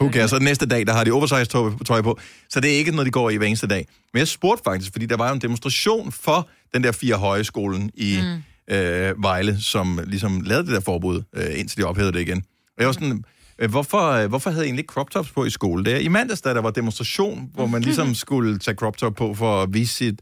who 0.00 0.12
cares? 0.12 0.30
Så 0.30 0.38
næste 0.38 0.66
dag, 0.66 0.86
der 0.86 0.92
har 0.92 1.04
de 1.04 1.10
oversize 1.10 1.44
tøj, 1.84 2.02
på. 2.02 2.18
Så 2.50 2.60
det 2.60 2.74
er 2.74 2.76
ikke 2.78 2.90
noget, 2.90 3.06
de 3.06 3.10
går 3.10 3.30
i 3.30 3.36
hver 3.36 3.46
eneste 3.46 3.66
dag. 3.66 3.88
Men 4.12 4.18
jeg 4.18 4.28
spurgte 4.28 4.62
faktisk, 4.64 4.92
fordi 4.92 5.06
der 5.06 5.16
var 5.16 5.32
en 5.32 5.40
demonstration 5.40 6.12
for 6.12 6.48
den 6.74 6.84
der 6.84 6.92
fire 6.92 7.16
høje 7.16 7.44
skolen 7.44 7.90
i 7.94 8.18
mm. 8.22 8.74
øh, 8.74 9.22
Vejle, 9.22 9.60
som 9.60 10.00
ligesom 10.06 10.40
lavede 10.40 10.66
det 10.66 10.74
der 10.74 10.80
forbud, 10.80 11.22
øh, 11.36 11.60
indtil 11.60 11.78
de 11.78 11.84
ophævede 11.84 12.12
det 12.12 12.20
igen. 12.20 12.38
Og 12.76 12.78
jeg 12.78 12.86
var 12.86 12.92
sådan, 12.92 13.24
øh, 13.58 13.70
hvorfor, 13.70 14.10
øh, 14.10 14.28
hvorfor 14.28 14.50
havde 14.50 14.62
jeg 14.62 14.66
egentlig 14.66 14.82
ikke 14.82 14.92
crop 14.92 15.10
tops 15.10 15.30
på 15.30 15.44
i 15.44 15.50
skole? 15.50 15.84
Det 15.84 15.92
er 15.92 15.98
i 15.98 16.08
mandags, 16.08 16.40
da 16.40 16.54
der 16.54 16.60
var 16.60 16.70
demonstration, 16.70 17.50
hvor 17.54 17.66
man 17.66 17.82
ligesom 17.82 18.14
skulle 18.14 18.58
tage 18.58 18.74
crop 18.74 18.96
top 18.96 19.14
på 19.14 19.34
for 19.34 19.62
at 19.62 19.74
vise 19.74 19.94
sit... 19.94 20.20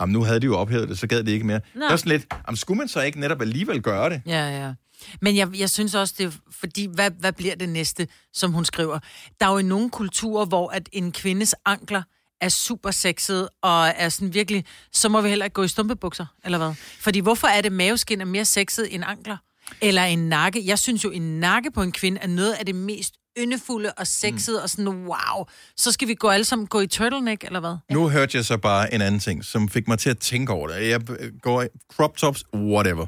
Jamen, 0.00 0.12
nu 0.12 0.22
havde 0.22 0.40
de 0.40 0.46
jo 0.46 0.58
ophævet 0.58 0.88
det, 0.88 0.98
så 0.98 1.06
gad 1.06 1.22
de 1.22 1.32
ikke 1.32 1.46
mere. 1.46 1.60
Nå. 1.74 1.80
Det 1.80 1.90
var 1.90 1.96
sådan 1.96 2.12
lidt, 2.12 2.26
jamen, 2.46 2.56
skulle 2.56 2.78
man 2.78 2.88
så 2.88 3.00
ikke 3.00 3.20
netop 3.20 3.40
alligevel 3.40 3.82
gøre 3.82 4.10
det? 4.10 4.22
Ja, 4.26 4.64
ja. 4.64 4.72
Men 5.20 5.36
jeg, 5.36 5.58
jeg 5.58 5.70
synes 5.70 5.94
også, 5.94 6.14
det 6.18 6.26
er, 6.26 6.30
fordi, 6.50 6.88
hvad, 6.94 7.10
hvad 7.20 7.32
bliver 7.32 7.54
det 7.54 7.68
næste, 7.68 8.08
som 8.32 8.52
hun 8.52 8.64
skriver? 8.64 8.98
Der 9.40 9.46
er 9.46 9.52
jo 9.52 9.58
i 9.58 9.62
nogle 9.62 9.90
kulturer, 9.90 10.44
hvor 10.46 10.70
at 10.70 10.88
en 10.92 11.12
kvindes 11.12 11.54
ankler 11.64 12.02
er 12.40 12.48
super 12.48 12.90
sexet, 12.90 13.48
og 13.62 13.88
er 13.88 14.08
sådan 14.08 14.34
virkelig, 14.34 14.64
så 14.92 15.08
må 15.08 15.20
vi 15.20 15.28
heller 15.28 15.44
ikke 15.44 15.54
gå 15.54 15.62
i 15.62 15.68
stumpebukser, 15.68 16.26
eller 16.44 16.58
hvad? 16.58 16.74
Fordi 17.00 17.20
hvorfor 17.20 17.48
er 17.48 17.60
det 17.60 17.72
maveskin 17.72 18.20
er 18.20 18.24
mere 18.24 18.44
sexet 18.44 18.94
end 18.94 19.04
ankler? 19.06 19.36
Eller 19.80 20.02
en 20.02 20.28
nakke. 20.28 20.66
Jeg 20.66 20.78
synes 20.78 21.04
jo, 21.04 21.10
en 21.10 21.40
nakke 21.40 21.70
på 21.70 21.82
en 21.82 21.92
kvinde 21.92 22.20
er 22.20 22.26
noget 22.26 22.52
af 22.52 22.66
det 22.66 22.74
mest 22.74 23.14
yndefulde 23.38 23.92
og 23.92 24.06
sexede, 24.06 24.58
mm. 24.58 24.62
og 24.62 24.70
sådan, 24.70 24.88
wow, 24.88 25.44
så 25.76 25.92
skal 25.92 26.08
vi 26.08 26.14
gå 26.14 26.28
alle 26.28 26.44
sammen 26.44 26.66
gå 26.66 26.80
i 26.80 26.86
turtleneck, 26.86 27.44
eller 27.44 27.60
hvad? 27.60 27.76
Nu 27.90 28.08
hørte 28.08 28.36
jeg 28.36 28.44
så 28.44 28.56
bare 28.56 28.94
en 28.94 29.00
anden 29.00 29.20
ting, 29.20 29.44
som 29.44 29.68
fik 29.68 29.88
mig 29.88 29.98
til 29.98 30.10
at 30.10 30.18
tænke 30.18 30.52
over 30.52 30.68
det. 30.68 30.88
Jeg 30.88 31.10
øh, 31.10 31.32
går 31.42 31.62
i 31.62 31.66
crop 31.92 32.16
tops, 32.16 32.44
whatever. 32.54 33.06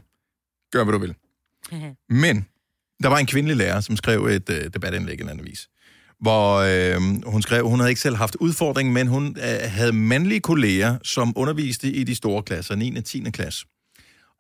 Gør, 0.73 0.85
hvad 0.85 0.93
du 0.93 0.99
vil. 0.99 1.15
Men 2.25 2.47
der 3.03 3.09
var 3.09 3.19
en 3.19 3.27
kvindelig 3.27 3.57
lærer, 3.57 3.81
som 3.81 3.97
skrev 3.97 4.27
et 4.27 4.51
øh, 4.51 4.65
debatindlæg 4.75 5.21
en 5.21 5.29
anden 5.29 5.47
vis, 5.47 5.69
hvor 6.21 6.57
øh, 6.57 7.25
hun 7.27 7.43
skrev, 7.43 7.69
hun 7.69 7.79
havde 7.79 7.91
ikke 7.91 8.01
selv 8.01 8.17
haft 8.17 8.35
udfordringen, 8.35 8.95
men 8.95 9.07
hun 9.07 9.37
øh, 9.39 9.71
havde 9.71 9.93
mandlige 9.93 10.41
kolleger, 10.41 10.99
som 11.05 11.33
underviste 11.37 11.93
i 11.93 12.05
de 12.05 12.15
store 12.15 12.43
klasser, 12.43 12.75
9. 12.75 12.97
og 12.97 13.05
10. 13.05 13.31
klasse. 13.31 13.67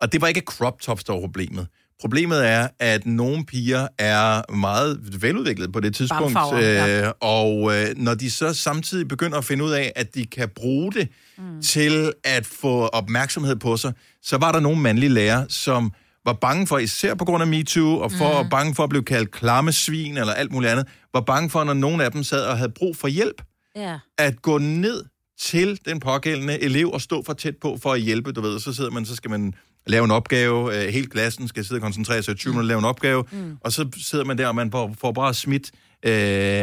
Og 0.00 0.12
det 0.12 0.20
var 0.20 0.28
ikke 0.28 0.40
crop 0.40 0.80
tops, 0.80 1.04
der 1.04 1.12
var 1.12 1.20
problemet. 1.20 1.66
Problemet 2.00 2.48
er, 2.48 2.68
at 2.78 3.06
nogle 3.06 3.44
piger 3.44 3.88
er 3.98 4.52
meget 4.52 5.22
veludviklede 5.22 5.72
på 5.72 5.80
det 5.80 5.94
tidspunkt, 5.94 6.34
Barmfarver, 6.34 6.58
ja. 6.60 7.06
øh, 7.06 7.12
og 7.20 7.76
øh, 7.76 7.86
når 7.96 8.14
de 8.14 8.30
så 8.30 8.54
samtidig 8.54 9.08
begynder 9.08 9.38
at 9.38 9.44
finde 9.44 9.64
ud 9.64 9.70
af, 9.70 9.92
at 9.96 10.14
de 10.14 10.26
kan 10.26 10.48
bruge 10.56 10.92
det 10.92 11.08
mm. 11.38 11.62
til 11.62 12.12
at 12.24 12.46
få 12.46 12.86
opmærksomhed 12.86 13.56
på 13.56 13.76
sig, 13.76 13.92
så 14.22 14.36
var 14.36 14.52
der 14.52 14.60
nogle 14.60 14.80
mandlige 14.80 15.10
lærere, 15.10 15.46
som 15.48 15.92
var 16.24 16.32
bange 16.32 16.66
for, 16.66 16.78
især 16.78 17.14
på 17.14 17.24
grund 17.24 17.42
af 17.42 17.46
MeToo, 17.46 17.98
og 17.98 18.12
for 18.12 18.42
mm. 18.42 18.48
bange 18.48 18.74
for 18.74 18.82
at 18.82 18.90
blive 18.90 19.04
kaldt 19.04 19.30
klamme 19.30 19.72
svin 19.72 20.16
eller 20.16 20.32
alt 20.32 20.52
muligt 20.52 20.72
andet, 20.72 20.86
var 21.14 21.20
bange 21.20 21.50
for, 21.50 21.64
når 21.64 21.74
nogen 21.74 22.00
af 22.00 22.12
dem 22.12 22.22
sad 22.22 22.44
og 22.46 22.56
havde 22.58 22.72
brug 22.72 22.96
for 22.96 23.08
hjælp, 23.08 23.42
Ja. 23.76 23.98
at 24.18 24.42
gå 24.42 24.58
ned 24.58 25.04
til 25.40 25.78
den 25.84 26.00
pågældende 26.00 26.62
elev 26.62 26.90
og 26.90 27.00
stå 27.00 27.22
for 27.26 27.32
tæt 27.32 27.54
på 27.62 27.78
for 27.82 27.92
at 27.92 28.00
hjælpe, 28.00 28.32
du 28.32 28.40
ved. 28.40 28.60
Så 28.60 28.72
sidder 28.72 28.90
man, 28.90 29.04
så 29.06 29.16
skal 29.16 29.30
man 29.30 29.54
lave 29.86 30.04
en 30.04 30.10
opgave, 30.10 30.76
øh, 30.84 30.88
hele 30.92 31.06
klassen 31.06 31.48
skal 31.48 31.64
sidde 31.64 31.78
og 31.78 31.82
koncentrere 31.82 32.22
sig 32.22 32.32
i 32.32 32.36
20 32.36 32.52
minutter 32.52 32.64
og 32.64 32.68
lave 32.68 32.78
en 32.78 32.84
opgave, 32.84 33.24
mm. 33.32 33.56
og 33.60 33.72
så 33.72 33.88
sidder 33.96 34.24
man 34.24 34.38
der, 34.38 34.46
og 34.48 34.54
man 34.54 34.70
får, 34.70 34.94
får 35.00 35.12
bare 35.12 35.34
smidt 35.34 35.70
øh, 36.06 36.12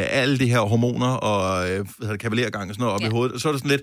alle 0.09 0.39
de 0.39 0.47
her 0.49 0.59
hormoner 0.59 1.07
og 1.07 1.69
øh, 1.71 1.85
det, 2.01 2.19
kavalergang 2.19 2.69
og 2.69 2.75
sådan 2.75 2.81
noget 2.83 2.95
op 2.95 3.01
Ja. 3.01 3.07
i 3.07 3.09
hovedet, 3.09 3.33
og 3.33 3.39
så 3.39 3.47
er 3.47 3.51
det 3.51 3.61
sådan 3.61 3.71
lidt, 3.77 3.81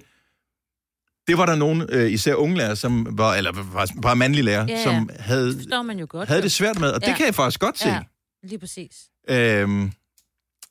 det 1.29 1.39
var 1.39 1.47
der 1.47 1.55
nogle, 1.55 1.87
øh, 1.91 2.13
især 2.13 2.35
unge 2.35 2.57
lærere, 2.57 2.77
som 2.77 3.07
var, 3.19 3.35
eller 3.35 3.53
faktisk 3.73 4.01
bare 4.03 4.17
mandlige 4.17 4.43
lærere, 4.45 4.67
Ja, 4.69 4.75
ja. 4.77 4.83
som 4.85 5.11
havde, 5.19 5.59
Det 5.59 5.87
man 5.87 5.99
jo 5.99 6.07
godt. 6.09 6.29
havde 6.29 6.41
jo. 6.41 6.43
det 6.43 6.53
svært 6.53 6.79
med, 6.81 6.91
og 6.91 7.01
det 7.01 7.09
Ja. 7.09 7.17
kan 7.17 7.27
jeg 7.27 7.35
faktisk 7.35 7.61
godt 7.61 7.79
se. 7.79 7.89
Ja, 7.89 8.01
lige 8.45 8.59
præcis. 8.59 8.93
Øhm, 9.31 9.93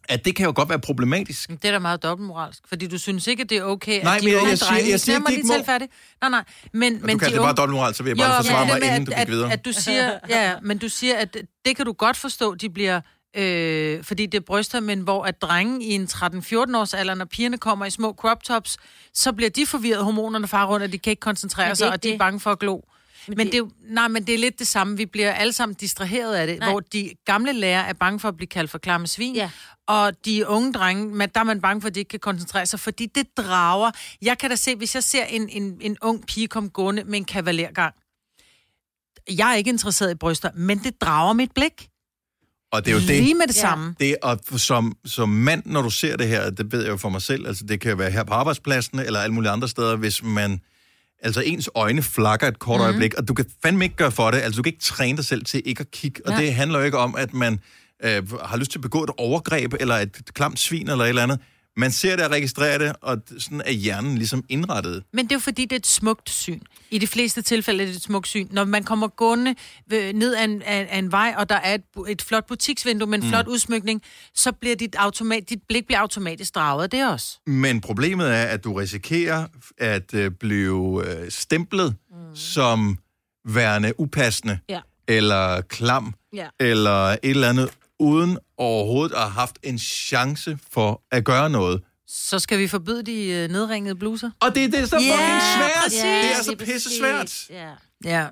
at 0.10 0.26
det 0.26 0.36
kan 0.36 0.46
jo 0.46 0.54
godt 0.56 0.70
være 0.70 0.80
problematisk. 0.80 1.50
Det 1.50 1.66
er 1.66 1.72
da 1.72 1.80
meget 1.80 2.04
dobbeltmoralsk, 2.04 2.60
fordi 2.68 2.88
du 2.88 2.98
synes 2.98 3.28
ikke, 3.28 3.42
at 3.44 3.50
det 3.50 3.58
er 3.58 3.64
okay, 3.64 4.04
Nej, 4.04 4.16
at 4.16 4.22
de 4.22 4.26
men 4.26 4.32
jeg- 4.34 4.40
unge 4.42 4.50
jeg 4.50 4.58
siger- 4.60 4.70
drenge... 4.72 4.92
jeg 4.92 5.00
siger 5.00 5.20
de 5.20 5.30
lige 5.30 5.38
ikke 5.56 5.66
færdig. 5.66 5.90
Nej, 6.22 6.30
nej, 6.30 6.44
men, 6.74 6.94
men 7.02 7.02
du 7.02 7.18
kan 7.18 7.28
de 7.28 7.32
det 7.34 7.40
bare 7.40 7.42
unge... 7.50 7.54
dobbeltmoral, 7.58 7.94
så 7.96 8.04
vil 8.04 8.10
jeg 8.10 8.18
bare 8.18 8.30
Jo, 8.32 8.36
forsvare 8.36 8.66
men 8.66 8.74
mig, 8.74 8.80
med, 8.80 8.88
inden 8.90 9.06
du 9.06 9.12
at, 9.16 9.20
gik 9.28 9.34
videre. 9.34 9.48
At, 9.48 9.54
at 9.60 9.66
du 9.66 9.72
siger, 9.72 10.12
ja, 10.30 10.50
ja, 10.50 10.54
men 10.62 10.78
du 10.78 10.90
siger, 10.90 11.16
at 11.18 11.38
det 11.66 11.76
kan 11.76 11.86
du 11.86 11.92
godt 11.94 12.18
forstå, 12.18 12.56
de 12.56 12.70
bliver... 12.70 13.02
Øh, 13.38 14.04
fordi 14.04 14.26
det 14.26 14.38
er 14.38 14.42
bryster, 14.42 14.80
men 14.80 15.00
hvor 15.00 15.24
at 15.24 15.42
drenge 15.42 15.86
i 15.86 15.92
en 15.92 16.04
13-14 16.12 16.78
års 16.78 16.94
alder, 16.94 17.14
når 17.16 17.26
pigerne 17.26 17.58
kommer 17.58 17.86
i 17.86 17.90
små 17.90 18.14
crop 18.14 18.44
tops, 18.44 18.78
så 19.14 19.32
bliver 19.34 19.50
de 19.50 19.66
forvirret, 19.66 20.04
hormonerne 20.04 20.48
far 20.48 20.66
rundt, 20.66 20.84
og 20.84 20.92
de 20.92 20.98
kan 20.98 21.12
ikke 21.12 21.20
koncentrere 21.20 21.68
er 21.68 21.74
sig, 21.74 21.92
og 21.92 22.04
de 22.04 22.14
er 22.14 22.18
bange 22.18 22.40
for 22.40 22.52
at 22.52 22.60
glo. 22.60 22.80
Men, 23.28 23.38
det- 23.38 23.46
det, 23.46 23.54
er 23.54 23.58
jo, 23.58 23.70
nej, 23.90 24.08
men 24.08 24.28
det 24.28 24.34
er 24.36 24.40
lidt 24.40 24.60
det 24.60 24.68
samme. 24.68 24.98
Vi 24.98 25.06
bliver 25.06 25.32
alle 25.34 25.54
sammen 25.54 25.76
distraheret 25.76 26.36
af 26.36 26.48
det, 26.48 26.60
Nej. 26.60 26.70
hvor 26.70 26.80
de 26.80 27.12
gamle 27.26 27.52
lærere 27.54 27.88
er 27.88 27.94
bange 27.94 28.20
for 28.20 28.28
at 28.28 28.36
blive 28.38 28.48
kaldt 28.48 28.72
for 28.72 28.78
klamme 28.78 29.08
svin, 29.08 29.36
Ja. 29.36 29.50
og 29.88 30.26
de 30.26 30.48
unge 30.48 30.74
drenge, 30.74 31.16
men 31.16 31.30
der 31.36 31.40
er 31.40 31.44
man 31.44 31.62
bange 31.62 31.82
for, 31.82 31.88
at 31.88 31.96
de 31.96 32.00
ikke 32.00 32.10
kan 32.10 32.20
koncentrere 32.20 32.66
sig, 32.66 32.80
fordi 32.80 33.06
det 33.06 33.38
drager. 33.38 33.92
Jeg 34.22 34.38
kan 34.38 34.50
da 34.50 34.56
se, 34.56 34.76
hvis 34.76 34.96
jeg 34.96 35.04
ser 35.04 35.24
en, 35.26 35.50
en, 35.50 35.78
en 35.82 35.98
ung 36.02 36.26
pige 36.28 36.48
komme 36.48 36.70
gående 36.70 37.04
med 37.04 37.18
en 37.18 37.26
kavalergang, 37.26 37.94
jeg 39.38 39.52
er 39.52 39.56
ikke 39.56 39.70
interesseret 39.70 40.12
i 40.12 40.16
bryster, 40.16 40.50
men 40.56 40.80
det 40.80 41.02
drager 41.02 41.34
mit 41.34 41.52
blik. 41.56 41.90
Og 42.72 42.86
det 42.86 42.92
er 42.92 42.96
jo 42.96 43.00
det, 43.00 43.08
Lige 43.24 43.34
med 43.36 43.48
det 43.48 43.56
Ja. 43.56 43.62
samme. 43.62 43.96
Det, 44.00 44.16
og 44.24 44.40
som, 44.58 44.96
som 45.06 45.30
mand, 45.30 45.64
når 45.66 45.82
du 45.82 45.90
ser 45.90 46.18
det 46.18 46.28
her, 46.28 46.50
det 46.50 46.72
ved 46.72 46.82
jeg 46.82 46.90
jo 46.90 46.98
for 46.98 47.10
mig 47.10 47.22
selv, 47.22 47.48
altså 47.48 47.64
det 47.66 47.82
kan 47.82 47.98
være 47.98 48.12
her 48.12 48.24
på 48.24 48.34
arbejdspladsen, 48.34 49.00
eller 49.00 49.20
alle 49.20 49.34
mulige 49.34 49.52
andre 49.52 49.70
steder, 49.70 49.96
hvis 49.96 50.24
man, 50.24 50.62
altså 51.24 51.42
ens 51.46 51.70
øjne 51.76 52.04
flakker 52.04 52.48
et 52.48 52.60
kort 52.60 52.80
mm. 52.80 52.86
øjeblik, 52.86 53.14
og 53.14 53.28
du 53.28 53.34
kan 53.34 53.46
fandme 53.64 53.84
ikke 53.86 53.96
gøre 53.96 54.12
for 54.12 54.32
det, 54.32 54.38
altså 54.38 54.58
du 54.58 54.64
kan 54.64 54.74
ikke 54.74 54.84
træne 54.84 55.18
dig 55.18 55.26
selv 55.26 55.46
til 55.46 55.62
ikke 55.66 55.82
at 55.82 55.92
kigge, 55.92 56.22
og 56.26 56.32
Nej. 56.32 56.42
det 56.42 56.54
handler 56.54 56.80
jo 56.80 56.86
ikke 56.86 56.98
om, 56.98 57.16
at 57.16 57.34
man 57.34 57.60
øh, 58.04 58.32
har 58.44 58.58
lyst 58.58 58.72
til 58.72 58.78
at 58.78 58.82
begå 58.82 59.04
et 59.04 59.10
overgreb, 59.18 59.74
eller 59.80 59.96
et 59.96 60.22
klamt 60.34 60.60
svin, 60.60 60.90
eller 60.90 61.04
et 61.04 61.10
eller 61.10 61.24
andet. 61.24 61.40
Man 61.78 61.92
ser 61.92 62.16
det 62.16 62.26
og 62.26 62.32
registrerer 62.32 62.78
det, 62.78 62.96
og 63.02 63.18
sådan 63.40 63.62
er 63.66 63.72
hjernen 63.72 64.18
ligesom 64.18 64.44
indrettet. 64.50 65.04
Men 65.14 65.26
det 65.26 65.32
er 65.32 65.36
jo 65.36 65.40
fordi, 65.40 65.62
det 65.64 65.72
er 65.72 65.76
et 65.76 65.88
smukt 65.88 66.30
syn. 66.30 66.60
I 66.92 66.98
de 66.98 67.08
fleste 67.08 67.42
tilfælde 67.42 67.84
er 67.84 67.88
det 67.88 67.96
et 67.96 68.02
smukt 68.02 68.28
syn. 68.28 68.48
Når 68.52 68.66
man 68.66 68.84
kommer 68.84 69.08
gående 69.08 69.56
øh, 69.94 70.14
ned 70.14 70.36
ad 70.36 70.44
en, 70.44 70.62
af 70.62 70.98
en 70.98 71.12
vej, 71.12 71.34
og 71.38 71.50
der 71.50 71.56
er 71.56 71.74
et, 71.74 71.82
et 72.10 72.22
flot 72.22 72.48
butiksvindue 72.48 73.08
med 73.10 73.18
en 73.18 73.24
mm. 73.24 73.30
flot 73.30 73.48
udsmykning, 73.48 74.02
så 74.36 74.52
bliver 74.52 74.76
dit, 74.76 74.96
automat, 74.96 75.50
dit 75.50 75.60
blik 75.68 75.86
bliver 75.86 76.00
automatisk 76.00 76.56
draget 76.56 76.84
af 76.84 76.90
det 76.90 77.10
også. 77.12 77.40
Men 77.48 77.82
problemet 77.82 78.28
er, 78.28 78.44
at 78.44 78.64
du 78.64 78.74
risikerer 78.74 79.48
at 79.78 80.14
øh, 80.14 80.32
blive 80.32 81.04
øh, 81.08 81.32
stemplet 81.32 81.96
mm. 82.12 82.36
som 82.36 82.98
værende 83.48 84.00
upassende, 84.00 84.60
Ja. 84.70 84.80
eller 85.08 85.62
klam, 85.62 86.14
Ja. 86.34 86.48
eller 86.60 87.06
et 87.08 87.18
eller 87.24 87.50
andet, 87.50 87.70
uden 88.00 88.38
overhovedet 88.58 89.16
at 89.16 89.22
have 89.22 89.32
haft 89.32 89.58
en 89.64 89.80
chance 89.80 90.58
for 90.72 91.04
at 91.12 91.24
gøre 91.26 91.50
noget. 91.50 91.82
Så 92.08 92.40
skal 92.40 92.60
vi 92.60 92.68
forbyde 92.68 93.04
de 93.04 93.28
øh, 93.28 93.50
nedringede 93.50 93.96
bluser? 93.96 94.32
Og 94.42 94.56
det, 94.56 94.72
det 94.72 94.80
er 94.80 94.86
så 94.86 94.98
Ja, 94.98 95.14
fucking 95.16 95.42
svært. 95.58 95.84
præcis. 95.84 96.02
det 96.02 96.32
er 96.40 96.44
så 96.44 96.56
pisse 96.74 96.98
svært. 96.98 97.46
Ja. 97.50 97.72
Ja. 98.06 98.28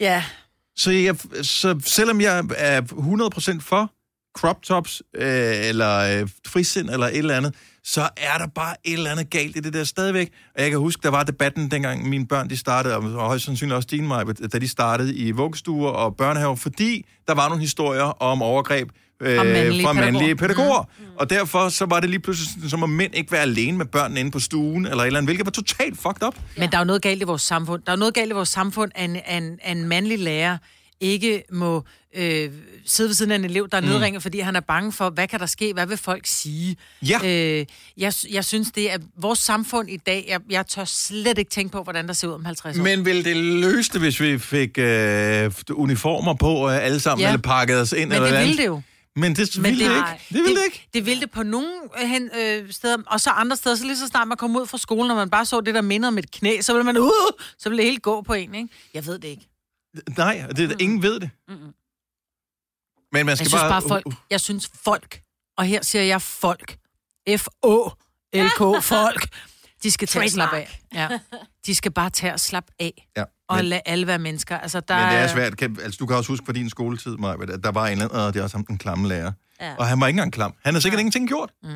Ja. 0.00 0.24
Så, 0.76 0.90
jeg, 0.90 1.16
så 1.42 1.80
selvom 1.84 2.20
jeg 2.20 2.44
er 2.56 2.80
100% 3.56 3.60
for 3.60 3.92
crop 4.38 4.62
tops, 4.62 5.02
øh, 5.14 5.66
eller 5.68 6.20
øh, 6.20 6.28
frisind, 6.46 6.90
eller 6.90 7.06
et 7.06 7.16
eller 7.16 7.36
andet, 7.36 7.54
så 7.88 8.08
er 8.16 8.38
der 8.38 8.46
bare 8.46 8.74
et 8.84 8.92
eller 8.92 9.10
andet 9.10 9.30
galt 9.30 9.56
i 9.56 9.60
det 9.60 9.72
der 9.72 9.84
stadigvæk. 9.84 10.30
Og 10.56 10.62
jeg 10.62 10.70
kan 10.70 10.78
huske, 10.78 11.02
der 11.02 11.10
var 11.10 11.22
debatten, 11.22 11.70
dengang 11.70 12.08
mine 12.08 12.26
børn 12.26 12.50
de 12.50 12.56
startede, 12.56 12.96
og 12.96 13.02
højst 13.02 13.44
sandsynligt 13.44 13.76
også 13.76 13.88
dine, 13.90 14.06
Maja, 14.06 14.24
da 14.52 14.58
de 14.58 14.68
startede 14.68 15.14
i 15.14 15.30
vuggestuer 15.30 15.90
og 15.90 16.16
børnehaver, 16.16 16.56
fordi 16.56 17.06
der 17.28 17.34
var 17.34 17.48
nogle 17.48 17.60
historier 17.62 18.22
om 18.22 18.42
overgreb 18.42 18.88
øh, 19.20 19.36
Fra 19.36 19.44
mandlige 19.44 19.84
fra 19.84 19.92
mandlige 19.92 20.36
pædagoger. 20.36 20.64
pædagoger. 20.64 20.82
Mm. 20.98 21.16
Og 21.18 21.30
derfor 21.30 21.68
så 21.68 21.86
var 21.86 22.00
det 22.00 22.10
lige 22.10 22.20
pludselig, 22.20 22.70
så 22.70 22.76
må 22.76 22.86
mænd 22.86 23.14
ikke 23.14 23.32
være 23.32 23.42
alene 23.42 23.78
med 23.78 23.86
børnene 23.86 24.20
inde 24.20 24.30
på 24.30 24.40
stuen, 24.40 24.86
eller 24.86 25.02
et 25.02 25.06
eller 25.06 25.18
andet, 25.18 25.28
hvilket 25.28 25.46
var 25.46 25.50
totalt 25.52 25.98
fucked 25.98 26.22
up. 26.26 26.34
Men 26.56 26.70
der 26.70 26.76
er 26.76 26.80
jo 26.80 26.86
noget 26.86 27.02
galt 27.02 27.22
i 27.22 27.24
vores 27.24 27.42
samfund. 27.42 27.82
Der 27.86 27.92
er 27.92 27.96
noget 27.96 28.14
galt 28.14 28.30
i 28.30 28.34
vores 28.34 28.48
samfund, 28.48 28.90
at 28.94 29.10
en, 29.10 29.16
en, 29.42 29.58
en 29.66 29.88
mandlig 29.88 30.18
lærer 30.18 30.58
ikke 31.00 31.42
må 31.52 31.84
øh, 32.16 32.50
sidde 32.86 33.08
ved 33.08 33.14
siden 33.14 33.30
af 33.32 33.36
en 33.36 33.44
elev, 33.44 33.68
der 33.72 33.76
er 33.76 33.80
nedringet, 33.80 34.22
fordi 34.22 34.38
han 34.40 34.56
er 34.56 34.60
bange 34.60 34.92
for, 34.92 35.10
hvad 35.10 35.28
kan 35.28 35.40
der 35.40 35.46
ske, 35.46 35.72
hvad 35.72 35.86
vil 35.86 35.96
folk 35.96 36.26
sige? 36.26 36.76
Ja. 37.08 37.18
Øh, 37.24 37.66
jeg, 37.96 38.12
jeg 38.30 38.44
synes, 38.44 38.70
det 38.72 38.92
er 38.92 38.98
vores 39.20 39.38
samfund 39.38 39.90
i 39.90 39.96
dag, 39.96 40.24
jeg, 40.28 40.40
jeg 40.50 40.66
tør 40.66 40.84
slet 40.84 41.38
ikke 41.38 41.50
tænke 41.50 41.72
på, 41.72 41.82
hvordan 41.82 42.06
der 42.06 42.12
ser 42.12 42.28
ud 42.28 42.32
om 42.32 42.44
50 42.44 42.78
år. 42.78 42.82
Men 42.82 43.04
vil 43.04 43.24
det 43.24 43.36
løse 43.36 43.92
det, 43.92 44.00
hvis 44.00 44.20
vi 44.20 44.38
fik 44.38 44.78
øh, 44.78 45.52
uniformer 45.70 46.34
på 46.34 46.68
øh, 46.70 46.84
alle 46.84 47.00
sammen, 47.00 47.22
ja. 47.22 47.28
Eller 47.28 47.42
pakket 47.42 47.80
os 47.80 47.92
ind? 47.92 48.08
Men 48.08 48.16
eller 48.16 48.30
det 48.30 48.40
ville 48.40 48.56
det 48.56 48.66
jo. 48.66 48.82
Men 49.18 49.36
det 49.36 49.50
Men 49.56 49.64
ville 49.64 49.84
det, 49.84 49.90
det- 49.90 49.96
ikke. 49.96 50.24
Det 50.28 50.42
ville 50.44 50.56
det, 50.56 50.64
ikke. 50.64 50.88
Det 50.94 51.06
ville 51.06 51.20
det 51.20 51.30
på 51.30 51.42
nogle 51.42 51.68
øh, 52.02 52.08
hen, 52.08 52.30
øh, 52.40 52.72
steder, 52.72 52.96
og 53.06 53.20
så 53.20 53.30
andre 53.30 53.56
steder, 53.56 53.76
så 53.76 53.84
lige 53.84 53.96
så 53.96 54.06
snart 54.06 54.28
man 54.28 54.36
kom 54.36 54.56
ud 54.56 54.66
fra 54.66 54.78
skolen, 54.78 55.10
og 55.10 55.16
man 55.16 55.30
bare 55.30 55.44
så 55.46 55.60
det, 55.60 55.74
der 55.74 55.80
mindede 55.80 56.08
om 56.08 56.18
et 56.18 56.30
knæ, 56.30 56.60
så 56.60 56.72
ville 56.72 56.84
man, 56.84 56.96
uh, 56.98 57.10
så 57.58 57.68
ville 57.68 57.82
det 57.82 57.90
helt 57.90 58.02
gå 58.02 58.22
på 58.22 58.34
en, 58.34 58.54
ikke? 58.54 58.68
Jeg 58.94 59.06
ved 59.06 59.18
det 59.18 59.28
ikke. 59.28 59.48
Nej, 60.16 60.46
og 60.50 60.56
det, 60.56 60.80
ingen 60.80 61.02
ved 61.02 61.20
det. 61.20 61.30
Men 63.12 63.26
man 63.26 63.36
skal 63.36 63.44
Jeg 63.44 63.50
synes 63.50 63.52
bare... 63.52 63.70
bare 63.70 63.82
folk, 63.88 64.06
jeg 64.30 64.40
synes 64.40 64.70
folk, 64.84 65.22
og 65.58 65.64
her 65.64 65.82
siger 65.82 66.02
jeg 66.02 66.22
folk, 66.22 66.78
F-O-L-K, 67.28 68.82
folk, 68.94 69.28
de 69.82 69.90
skal 69.90 70.08
tage 70.08 70.24
at 70.24 70.30
slappe 70.30 70.56
af. 70.56 70.80
Ja. 70.94 71.08
De 71.66 71.74
skal 71.74 71.92
bare 71.92 72.10
tage 72.10 72.32
at 72.32 72.40
slappe 72.40 72.72
af, 72.80 73.08
Ja, 73.16 73.24
og 73.48 73.64
lade 73.64 73.80
alle 73.86 74.06
være 74.06 74.18
mennesker. 74.18 74.58
Altså, 74.58 74.80
der 74.80 74.96
men 74.96 75.12
det 75.12 75.18
er 75.18 75.28
svært. 75.28 75.56
Kan, 75.56 75.78
altså, 75.82 75.98
du 75.98 76.06
kan 76.06 76.16
også 76.16 76.32
huske 76.32 76.46
på 76.46 76.52
din 76.52 76.70
skoletid, 76.70 77.16
Maja, 77.16 77.42
at 77.42 77.64
der 77.64 77.70
var 77.72 77.86
en 77.86 77.92
eller 77.92 78.04
anden, 78.04 78.20
og 78.20 78.34
det 78.34 78.40
er 78.40 78.44
også 78.44 78.56
ham, 78.56 78.66
den 78.66 78.78
klamme 78.78 79.08
lærer. 79.08 79.32
Ja. 79.60 79.74
Og 79.78 79.86
han 79.86 80.00
var 80.00 80.06
ikke 80.06 80.16
engang 80.16 80.32
klam. 80.32 80.54
Han 80.64 80.74
har 80.74 80.80
sikkert 80.80 80.98
ingenting 80.98 81.28
gjort. 81.28 81.50
Ja. 81.64 81.68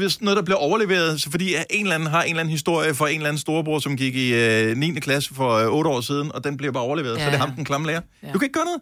Det 0.00 0.04
er 0.04 0.08
sådan 0.08 0.24
noget, 0.24 0.36
der 0.36 0.42
bliver 0.42 0.58
overleveret, 0.58 1.22
så 1.22 1.30
fordi 1.30 1.54
en 1.70 1.82
eller 1.82 1.94
anden 1.94 2.08
har 2.08 2.22
en 2.22 2.28
eller 2.30 2.40
anden 2.40 2.50
historie 2.50 2.94
fra 2.94 3.08
en 3.08 3.16
eller 3.16 3.28
anden 3.28 3.40
storebror, 3.40 3.78
som 3.78 3.96
gik 3.96 4.14
i 4.16 4.34
øh, 4.34 4.76
9. 4.76 5.00
klasse 5.00 5.34
for 5.34 5.50
øh, 5.52 5.72
8 5.72 5.90
år 5.90 6.00
siden, 6.00 6.32
og 6.32 6.44
den 6.44 6.56
bliver 6.56 6.72
bare 6.72 6.82
overleveret. 6.82 7.16
Ja, 7.16 7.20
Ja, 7.20 7.24
så 7.24 7.30
det 7.30 7.36
er 7.36 7.42
ja. 7.42 7.46
ham, 7.46 7.56
den 7.56 7.64
klamme 7.64 7.86
lærer. 7.86 8.00
Ja. 8.22 8.32
Du 8.32 8.38
kan 8.38 8.46
ikke 8.46 8.52
gøre 8.54 8.64
noget. 8.64 8.80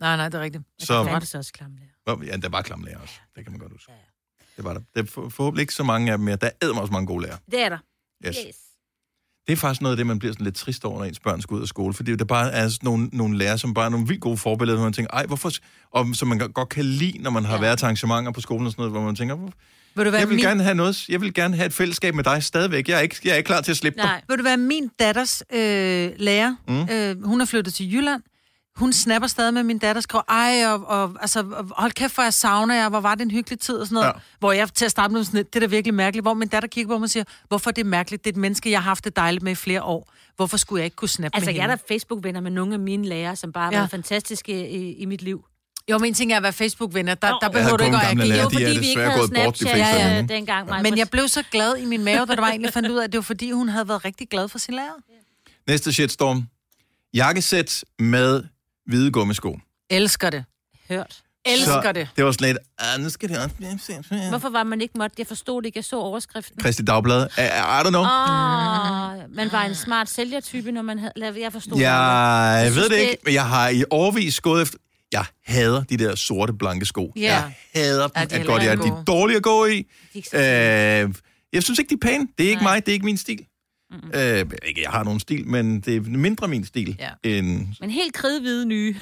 Nej, 0.00 0.16
nej, 0.16 0.28
det 0.28 0.34
er 0.38 0.42
rigtigt. 0.42 0.64
Så, 0.78 0.86
Så 0.86 1.16
det 1.20 1.28
så 1.28 1.38
også 1.38 1.52
klamme 1.52 1.76
lærer. 1.76 2.24
Ja, 2.32 2.36
der 2.36 2.48
var 2.48 2.62
klamme 2.62 2.84
lærer 2.84 2.98
også. 2.98 3.14
Det 3.36 3.44
kan 3.44 3.52
man 3.52 3.60
godt 3.60 3.72
huske. 3.72 3.92
Det 4.56 4.64
var 4.64 4.72
der. 4.72 4.80
Det 4.94 5.02
er 5.02 5.06
for, 5.10 5.28
forhåbentlig 5.28 5.62
ikke 5.62 5.74
så 5.74 5.82
mange 5.82 6.12
af 6.12 6.18
dem 6.18 6.24
mere. 6.24 6.36
Der 6.36 6.50
er 6.60 6.66
også 6.80 6.92
mange 6.92 7.06
gode 7.06 7.22
lærere. 7.22 7.38
Det 7.50 7.60
er 7.64 7.68
der. 7.68 7.78
Yes. 8.26 8.36
Yes. 8.46 8.56
Det 9.46 9.52
er 9.52 9.56
faktisk 9.56 9.80
noget 9.82 9.92
af 9.92 9.96
det, 9.96 10.06
man 10.06 10.18
bliver 10.18 10.32
sådan 10.32 10.44
lidt 10.44 10.54
trist 10.54 10.84
over, 10.84 10.98
når 10.98 11.04
ens 11.04 11.20
børn 11.20 11.40
skal 11.42 11.54
ud 11.54 11.62
af 11.62 11.68
skole. 11.68 11.94
Fordi 11.94 12.16
der 12.16 12.24
bare 12.24 12.52
er 12.52 12.68
sådan 12.68 12.78
nogle, 12.86 13.08
nogle 13.12 13.38
lærere, 13.38 13.58
som 13.58 13.74
bare 13.74 13.84
er 13.84 13.88
nogle 13.88 14.06
vildt 14.06 14.20
gode 14.20 14.36
forbilleder, 14.36 14.78
hvor 14.78 14.86
man 14.86 14.92
tænker, 14.92 15.14
ej, 15.14 15.26
hvorfor... 15.26 15.50
Og 15.90 16.06
som 16.12 16.28
man 16.28 16.38
godt 16.38 16.68
kan 16.68 16.84
lide, 16.84 17.18
når 17.22 17.30
man 17.30 17.44
har 17.44 17.54
Ja. 17.54 17.60
været 17.60 17.78
til 17.78 17.84
arrangementer 17.86 18.32
på 18.32 18.40
skolen 18.40 18.66
og 18.66 18.72
sådan 18.72 18.80
noget, 18.82 18.92
hvor 18.92 19.02
man 19.02 19.16
tænker, 19.16 19.34
"Hvor- 19.34 19.52
Vil 19.94 20.04
du 20.06 20.10
være 20.10 20.20
jeg 20.20 20.28
vil 20.28 20.36
min, 20.36 20.44
gerne 20.44 20.62
have 20.62 20.74
noget, 20.74 21.08
jeg 21.08 21.20
vil 21.20 21.34
gerne 21.34 21.56
have 21.56 21.66
et 21.66 21.72
fællesskab 21.72 22.14
med 22.14 22.24
dig 22.24 22.42
stadigvæk. 22.42 22.88
Jeg 22.88 22.96
er 22.96 23.00
ikke, 23.00 23.16
jeg 23.24 23.32
er 23.32 23.36
ikke 23.36 23.46
klar 23.46 23.60
til 23.60 23.70
at 23.70 23.76
slippe 23.76 23.96
dig. 23.96 24.04
Nej. 24.06 24.22
vil 24.28 24.38
du 24.38 24.42
være 24.42 24.56
min 24.56 24.90
datters 24.98 25.42
øh, 25.52 26.10
lærer? 26.16 26.54
Mm. 26.68 26.88
Øh, 26.92 27.24
hun 27.26 27.40
er 27.40 27.44
flyttet 27.44 27.74
til 27.74 27.92
Jylland. 27.94 28.22
Hun 28.76 28.92
snapper 28.92 29.26
stadig 29.28 29.54
med 29.54 29.62
min 29.62 29.78
datter, 29.78 30.02
skriver, 30.02 30.22
ej, 30.28 30.66
og, 30.66 30.86
og 30.86 31.16
altså, 31.20 31.64
hold 31.76 31.92
kæft, 31.92 32.14
hvor 32.14 32.22
jeg 32.22 32.34
savner 32.34 32.74
jer, 32.74 32.88
hvor 32.88 33.00
var 33.00 33.14
det 33.14 33.22
en 33.24 33.30
hyggelig 33.30 33.60
tid, 33.60 33.74
og 33.76 33.86
sådan 33.86 33.94
noget. 33.94 34.06
Ja. 34.06 34.12
Ja. 34.14 34.20
Hvor 34.38 34.52
jeg 34.52 34.74
til 34.74 34.84
at 34.84 34.90
starte 34.90 35.12
med 35.12 35.24
sådan, 35.24 35.44
det 35.44 35.56
er 35.56 35.60
da 35.60 35.66
virkelig 35.66 35.94
mærkeligt, 35.94 36.24
hvor 36.24 36.34
min 36.34 36.48
datter 36.48 36.68
kigger 36.68 36.94
på 36.94 36.98
mig 36.98 37.04
og 37.06 37.10
siger, 37.10 37.24
hvorfor 37.48 37.70
er 37.70 37.72
det 37.72 37.86
mærkeligt? 37.86 38.24
Det 38.24 38.30
er 38.30 38.34
et 38.34 38.40
menneske, 38.40 38.70
jeg 38.70 38.78
har 38.78 38.88
haft 38.90 39.04
det 39.04 39.16
dejligt 39.16 39.42
med 39.42 39.52
i 39.52 39.54
flere 39.54 39.82
år. 39.82 40.12
Hvorfor 40.36 40.56
skulle 40.56 40.80
jeg 40.80 40.84
ikke 40.84 40.96
kunne 40.96 41.08
snappe 41.08 41.36
Altså, 41.36 41.48
med 41.50 41.54
jeg 41.54 41.64
er 41.64 41.68
hende? 41.70 41.82
da 41.88 41.94
Facebook-venner 41.94 42.40
med 42.40 42.50
nogle 42.50 42.74
af 42.74 42.80
mine 42.80 43.08
lærere, 43.08 43.36
som 43.36 43.52
bare 43.52 43.64
har 43.64 43.72
Ja. 43.72 43.78
været 43.78 43.90
fantastiske 43.90 44.70
i, 44.70 44.92
i 44.92 45.04
mit 45.04 45.22
liv. 45.22 45.44
Jo, 45.90 45.98
men 45.98 46.08
en 46.08 46.14
ting 46.14 46.32
er 46.32 46.36
at 46.36 46.42
være 46.42 46.52
Facebook-venner. 46.52 47.14
Der, 47.14 47.28
der 47.28 47.38
Jeg 47.42 47.50
behøver 47.52 47.76
du 47.76 47.84
ikke 47.84 47.96
at 47.96 48.02
gamle 48.02 48.22
agere. 48.22 48.28
lærere, 48.36 48.42
Jo, 48.42 48.46
er 48.46 48.50
fordi 48.50 48.78
vi 48.80 48.88
ikke 48.88 49.00
havde 49.00 49.18
gået 49.18 49.30
bort, 49.44 49.54
de 49.54 49.58
Snapchat 49.58 49.70
fleste 49.76 50.00
af 50.02 50.22
øh, 50.22 50.28
dengang. 50.28 50.68
Maja. 50.68 50.82
Men 50.82 50.98
jeg 50.98 51.08
blev 51.10 51.28
så 51.28 51.42
glad 51.50 51.76
i 51.76 51.84
min 51.84 52.04
mave, 52.04 52.26
da 52.26 52.34
der 52.34 52.40
var 52.40 52.48
egentlig 52.48 52.72
fandt 52.72 52.88
ud 52.88 52.96
af, 52.96 53.04
at 53.04 53.12
det 53.12 53.18
var 53.18 53.22
fordi, 53.22 53.50
hun 53.50 53.68
havde 53.68 53.88
været 53.88 54.04
rigtig 54.04 54.28
glad 54.28 54.48
for 54.48 54.58
sin 54.58 54.74
lærer. 54.74 54.92
Næste 55.68 55.92
shitstorm. 55.92 56.42
Jakkesæt 57.14 57.84
med 57.98 58.42
hvide 58.90 59.10
gummisko. 59.10 59.58
Elsker 59.90 60.30
det. 60.30 60.44
hørt. 60.88 61.18
Elsker 61.46 61.82
så 61.82 61.92
det. 61.92 62.08
Det 62.16 62.24
var 62.24 62.32
sådan 62.32 62.46
lidt, 62.48 62.58
ah, 62.78 63.00
nu 63.00 63.10
skal 63.10 63.28
det 63.28 63.38
også... 63.38 64.28
Hvorfor 64.28 64.48
var 64.48 64.62
man 64.64 64.80
ikke 64.80 64.98
måtte? 64.98 65.14
Jeg 65.18 65.26
forstod 65.26 65.62
det 65.62 65.66
ikke. 65.66 65.76
Jeg 65.78 65.84
så 65.84 65.96
overskriften. 65.96 66.62
Kristi 66.62 66.82
Dagblad. 66.82 67.26
I, 67.38 67.40
I 67.40 67.80
don't 67.86 67.88
know. 67.88 68.00
Åh, 68.02 69.36
man 69.36 69.52
var 69.52 69.64
en 69.68 69.74
smart 69.74 70.08
sælgertype, 70.08 70.72
når 70.72 70.82
man 70.82 70.98
havde... 70.98 71.12
Jeg 71.42 71.52
forstod 71.52 71.76
det. 71.76 71.82
Jeg 71.82 72.72
ved 72.74 72.88
det 72.88 72.96
ikke, 72.96 73.16
men 73.24 73.34
jeg 73.34 73.46
har 73.46 73.68
i 73.68 73.84
årvis 73.90 74.40
gået 74.40 74.62
efter... 74.62 74.78
Jeg 75.12 75.24
hader 75.46 75.82
de 75.82 75.96
der 75.96 76.14
sorte, 76.14 76.52
blanke 76.52 76.86
sko. 76.86 77.12
Ja. 77.16 77.22
Jeg 77.22 77.52
hader 77.74 78.02
dem. 78.02 78.10
Ja, 78.16 78.20
Ja, 78.20 78.26
de 78.26 78.34
er 78.34 78.40
at 78.40 78.46
godt, 78.46 78.62
jeg, 78.62 78.78
de 78.78 78.82
er 78.82 78.90
gode. 78.90 79.04
dårlige 79.06 79.36
at 79.36 79.42
gå 79.42 79.66
i. 79.66 79.76
De 79.76 79.76
er 79.78 79.84
ikke 80.14 80.28
så 80.28 80.36
Øh, 81.08 81.14
jeg 81.52 81.62
synes 81.62 81.78
ikke, 81.78 81.88
de 81.90 81.94
er 81.94 81.98
pæne. 82.12 82.28
Det 82.38 82.44
er 82.46 82.50
ikke 82.50 82.62
Nej. 82.62 82.72
mig, 82.74 82.86
det 82.86 82.92
er 82.92 82.94
ikke 82.94 83.04
min 83.04 83.16
stil. 83.16 83.38
Mm-hmm. 83.90 84.10
Øh, 84.14 84.50
ikke, 84.68 84.82
jeg 84.82 84.90
har 84.90 85.04
nogen 85.04 85.20
stil, 85.20 85.46
men 85.46 85.80
det 85.80 85.96
er 85.96 86.00
mindre 86.00 86.48
min 86.48 86.64
stil. 86.64 86.96
Ja. 86.98 87.30
End, 87.30 87.66
Men 87.80 87.90
helt 87.90 88.14
kridhvide 88.14 88.66
nye. 88.66 88.94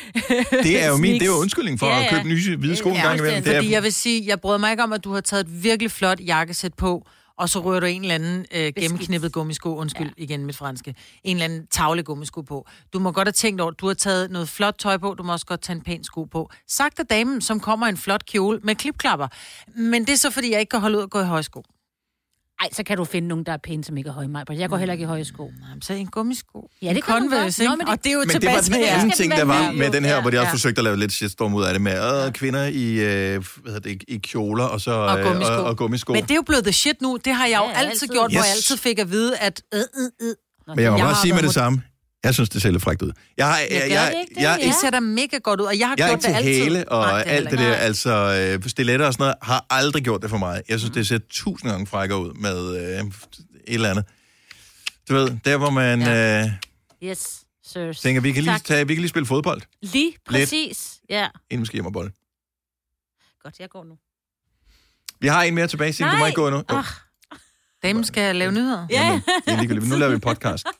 det 0.64 0.82
er 0.82 0.88
jo 0.88 0.96
min, 0.96 1.14
det 1.14 1.22
er 1.22 1.26
jo 1.26 1.32
undskyldning 1.40 1.78
for 1.78 1.86
Ja, 1.86 1.98
at 1.98 2.04
ja. 2.04 2.16
købe 2.16 2.28
nye 2.28 2.56
hvide 2.56 2.76
sko 2.76 2.88
en 2.88 2.94
gang 2.94 3.18
imellem. 3.18 3.42
Det 3.42 3.52
er, 3.52 3.58
Fordi 3.58 3.70
jeg 3.70 3.82
vil 3.82 3.92
sige, 3.92 4.26
jeg 4.26 4.40
bryder 4.40 4.58
mig 4.58 4.70
ikke 4.70 4.82
om, 4.82 4.92
at 4.92 5.04
du 5.04 5.12
har 5.12 5.20
taget 5.20 5.46
et 5.46 5.62
virkelig 5.62 5.90
flot 5.90 6.20
jakkesæt 6.20 6.74
på, 6.74 7.06
og 7.38 7.48
så 7.48 7.60
rører 7.60 7.80
du 7.80 7.86
en 7.86 8.02
eller 8.02 8.14
anden 8.14 8.46
øh, 8.54 8.72
gennemknippet 8.76 9.32
gummisko, 9.32 9.76
undskyld 9.76 10.06
ja. 10.18 10.22
igen 10.22 10.46
mit 10.46 10.56
franske, 10.56 10.94
en 11.24 11.36
eller 11.36 11.44
anden 11.44 11.66
tavle 11.70 12.02
gummisko 12.02 12.40
på. 12.42 12.66
Du 12.92 12.98
må 12.98 13.12
godt 13.12 13.28
have 13.28 13.32
tænkt 13.32 13.60
over, 13.60 13.70
du 13.70 13.86
har 13.86 13.94
taget 13.94 14.30
noget 14.30 14.48
flot 14.48 14.74
tøj 14.78 14.96
på, 14.96 15.14
du 15.14 15.22
må 15.22 15.32
også 15.32 15.46
godt 15.46 15.62
tage 15.62 15.76
en 15.76 15.82
pæn 15.82 16.04
sko 16.04 16.24
på. 16.24 16.50
Sagt 16.68 16.98
af 16.98 17.06
damen, 17.06 17.40
som 17.40 17.60
kommer 17.60 17.86
i 17.86 17.90
en 17.90 17.96
flot 17.96 18.26
kjole 18.26 18.60
med 18.62 18.74
klipklapper. 18.74 19.28
Men 19.76 20.04
det 20.04 20.12
er 20.12 20.16
så, 20.16 20.30
fordi 20.30 20.50
jeg 20.52 20.60
ikke 20.60 20.70
kan 20.70 20.80
holde 20.80 20.98
ud 20.98 21.02
at 21.02 21.10
gå 21.10 21.20
i 21.20 21.24
højsko. 21.24 21.62
Ej, 22.62 22.68
så 22.72 22.82
kan 22.82 22.96
du 22.96 23.04
finde 23.04 23.28
nogen, 23.28 23.44
der 23.46 23.52
er 23.52 23.56
pæne, 23.64 23.84
som 23.84 23.96
ikke 23.96 24.08
er 24.08 24.12
høje 24.14 24.28
mig. 24.28 24.44
Jeg 24.50 24.68
går 24.68 24.76
heller 24.76 24.92
ikke 24.92 25.02
i 25.02 25.06
høje 25.06 25.24
sko. 25.24 25.50
Så 25.82 25.92
en 25.92 26.06
gummisko. 26.06 26.68
Ja, 26.82 26.92
det 26.94 27.04
kan 27.04 27.14
du 27.14 27.20
Converse, 27.20 27.42
godt. 27.44 27.58
ikke? 27.60 27.70
Nå, 27.70 27.76
men 27.76 27.88
Og 27.88 27.98
det 28.04 28.06
er 28.06 28.12
jo 28.12 28.18
Men 28.18 28.28
det 28.28 28.32
tilbage 28.32 28.54
var 28.54 28.60
til 28.62 28.72
den 28.74 28.82
anden 28.84 29.10
ting, 29.10 29.32
der 29.32 29.44
var 29.44 29.72
med? 29.72 29.90
den 29.90 30.04
her, 30.04 30.14
Ja. 30.14 30.20
hvor 30.20 30.30
de 30.30 30.36
også 30.38 30.48
Ja. 30.48 30.52
forsøgte 30.52 30.78
at 30.80 30.84
lave 30.84 30.96
lidt 30.96 31.12
shitstorm 31.12 31.54
ud 31.54 31.64
af 31.64 31.72
det 31.72 31.82
med 31.82 32.26
øh, 32.26 32.32
kvinder 32.32 32.64
i, 32.66 32.92
øh, 32.92 33.00
hvad 33.02 33.72
hedder 33.72 33.80
det, 33.80 34.02
i 34.08 34.16
kjoler 34.18 34.64
og 34.64 34.80
så 34.80 34.90
Og 34.90 35.18
øh, 35.20 35.26
gummisko. 35.26 35.54
og, 35.54 35.64
og 35.64 35.76
gummisko. 35.76 36.12
Men 36.12 36.22
det 36.22 36.30
er 36.30 36.34
jo 36.34 36.42
blevet 36.42 36.64
the 36.64 36.72
shit 36.72 37.02
nu. 37.02 37.18
Det 37.24 37.34
har 37.34 37.46
jeg 37.46 37.58
jo 37.58 37.64
Ja, 37.64 37.70
altid, 37.78 37.90
altid. 37.90 38.08
gjort, 38.08 38.30
hvor 38.32 38.38
Yes. 38.40 38.46
jeg 38.46 38.54
altid 38.56 38.76
fik 38.76 38.98
at 38.98 39.10
vide, 39.10 39.36
at... 39.36 39.62
Øh, 39.74 39.80
øh, 39.80 39.86
øh. 40.28 40.34
Men 40.76 40.78
jeg 40.84 40.90
må 40.92 40.98
Jeg 40.98 41.04
bare 41.06 41.14
sige 41.22 41.34
med 41.34 41.42
det 41.42 41.54
samme. 41.54 41.82
Jeg 42.24 42.34
synes, 42.34 42.48
det 42.48 42.62
ser 42.62 42.70
lidt 42.70 42.82
frækt 42.82 43.02
ud. 43.02 43.12
Jeg, 43.36 43.46
har, 43.46 43.58
jeg, 43.58 43.68
gør 43.70 43.76
jeg, 43.76 43.86
det 43.88 43.90
jeg, 43.94 44.20
ikke 44.20 44.34
det? 44.34 44.66
jeg, 44.66 44.74
ser 44.80 44.90
da 44.90 45.00
mega 45.00 45.38
godt 45.38 45.60
ud, 45.60 45.66
og 45.66 45.78
jeg 45.78 45.88
har 45.88 45.94
jeg 45.98 46.04
er 46.04 46.08
gjort 46.08 46.18
ikke 46.18 46.38
til 46.38 46.44
det 46.44 46.60
altid. 46.60 46.64
hæle 46.76 46.88
og 46.88 47.06
Nej, 47.06 47.22
alt 47.26 47.50
det 47.50 47.58
der, 47.58 47.74
altså 47.74 48.10
øh, 48.62 48.68
stiletter 48.70 49.06
og 49.06 49.12
sådan 49.12 49.22
noget, 49.24 49.34
har 49.42 49.66
aldrig 49.70 50.04
gjort 50.04 50.22
det 50.22 50.30
for 50.30 50.38
mig. 50.38 50.62
Jeg 50.68 50.78
synes, 50.78 50.94
det 50.94 51.06
ser 51.06 51.18
tusind 51.30 51.70
gange 51.70 51.86
frækkere 51.86 52.18
ud 52.20 52.32
med 52.34 52.76
øh, 52.76 53.04
et 53.06 53.12
eller 53.68 53.90
andet. 53.90 54.04
Du 55.08 55.14
ved, 55.14 55.36
der 55.44 55.56
hvor 55.56 55.70
man 55.70 56.00
Ja. 56.02 56.42
øh, 56.44 56.50
Yes, 57.10 57.40
sirs. 57.64 58.00
tænker, 58.00 58.20
vi 58.22 58.32
kan, 58.32 58.42
lige 58.42 58.54
Tak. 58.54 58.64
tage, 58.64 58.86
vi 58.86 58.94
kan 58.94 59.00
lige 59.00 59.08
spille 59.08 59.26
fodbold, 59.26 59.62
Lige 59.82 60.12
præcis. 60.26 60.92
Ja. 61.10 61.28
inden 61.50 61.60
vi 61.62 61.66
skal 61.66 61.76
hjem 61.76 61.86
og 61.86 61.92
bold. 61.92 62.10
Godt, 63.42 63.58
jeg 63.60 63.68
går 63.70 63.84
nu. 63.84 63.94
Vi 65.20 65.26
har 65.28 65.42
en 65.42 65.54
mere 65.54 65.66
tilbage, 65.66 65.92
Signe. 65.92 66.12
Du 66.12 66.16
må 66.16 66.26
ikke 66.26 66.36
gå 66.36 66.48
endnu. 66.48 66.62
Jo, 66.70 66.76
Ah. 66.76 66.84
Dem 67.82 68.04
skal 68.04 68.36
lave 68.36 68.52
nyheder. 68.52 68.86
Ja. 68.90 69.20
Det 69.46 69.52
er 69.52 69.56
ligegyldigt. 69.56 69.88
Nu 69.88 69.96
laver 69.96 70.12
vi 70.12 70.18
podcast. 70.18 70.66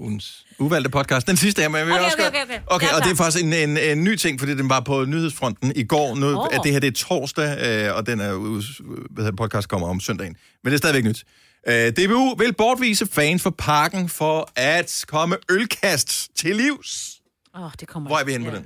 Ugens 0.00 0.44
uvalgte 0.58 0.90
podcast. 0.90 1.26
Den 1.26 1.36
sidste 1.36 1.62
her, 1.62 1.68
men 1.68 1.80
vi 1.80 1.84
vil 1.86 1.92
Okay, 1.94 2.04
også 2.04 2.16
okay, 2.18 2.28
okay, 2.28 2.42
okay. 2.42 2.60
okay 2.66 2.88
og 2.96 3.04
det 3.04 3.10
er 3.10 3.14
faktisk 3.16 3.44
en, 3.44 3.52
en, 3.52 3.76
en 3.76 4.04
ny 4.04 4.16
ting, 4.16 4.40
fordi 4.40 4.54
den 4.54 4.68
var 4.68 4.80
på 4.80 5.04
nyhedsfronten 5.04 5.72
i 5.76 5.84
går. 5.84 6.14
Nu, 6.14 6.26
oh. 6.40 6.46
Det 6.64 6.72
her 6.72 6.80
det 6.80 6.86
er 6.86 6.92
torsdag, 7.06 7.66
øh, 7.88 7.96
og 7.96 8.06
den 8.06 8.20
er, 8.20 8.32
ud- 8.32 8.82
hvad 9.10 9.24
hedder, 9.24 9.36
podcast 9.36 9.68
kommer 9.68 9.88
om 9.88 10.00
søndagen. 10.00 10.36
Men 10.64 10.70
det 10.70 10.74
er 10.74 10.78
stadigvæk 10.78 11.04
nyt. 11.04 11.24
Øh, 11.68 11.92
DBU 11.92 12.34
vil 12.38 12.54
bortvise 12.54 13.06
fans 13.12 13.42
for 13.42 13.50
parken 13.58 14.08
for 14.08 14.50
at 14.56 15.04
komme 15.08 15.36
ølkast 15.50 16.28
til 16.36 16.56
livs. 16.56 17.10
Åh, 17.56 17.64
oh, 17.64 17.70
det 17.80 17.88
kommer 17.88 18.08
Hvor 18.10 18.18
er 18.18 18.24
vi 18.24 18.32
henne 18.32 18.44
ja. 18.46 18.50
på 18.50 18.56
den? 18.56 18.64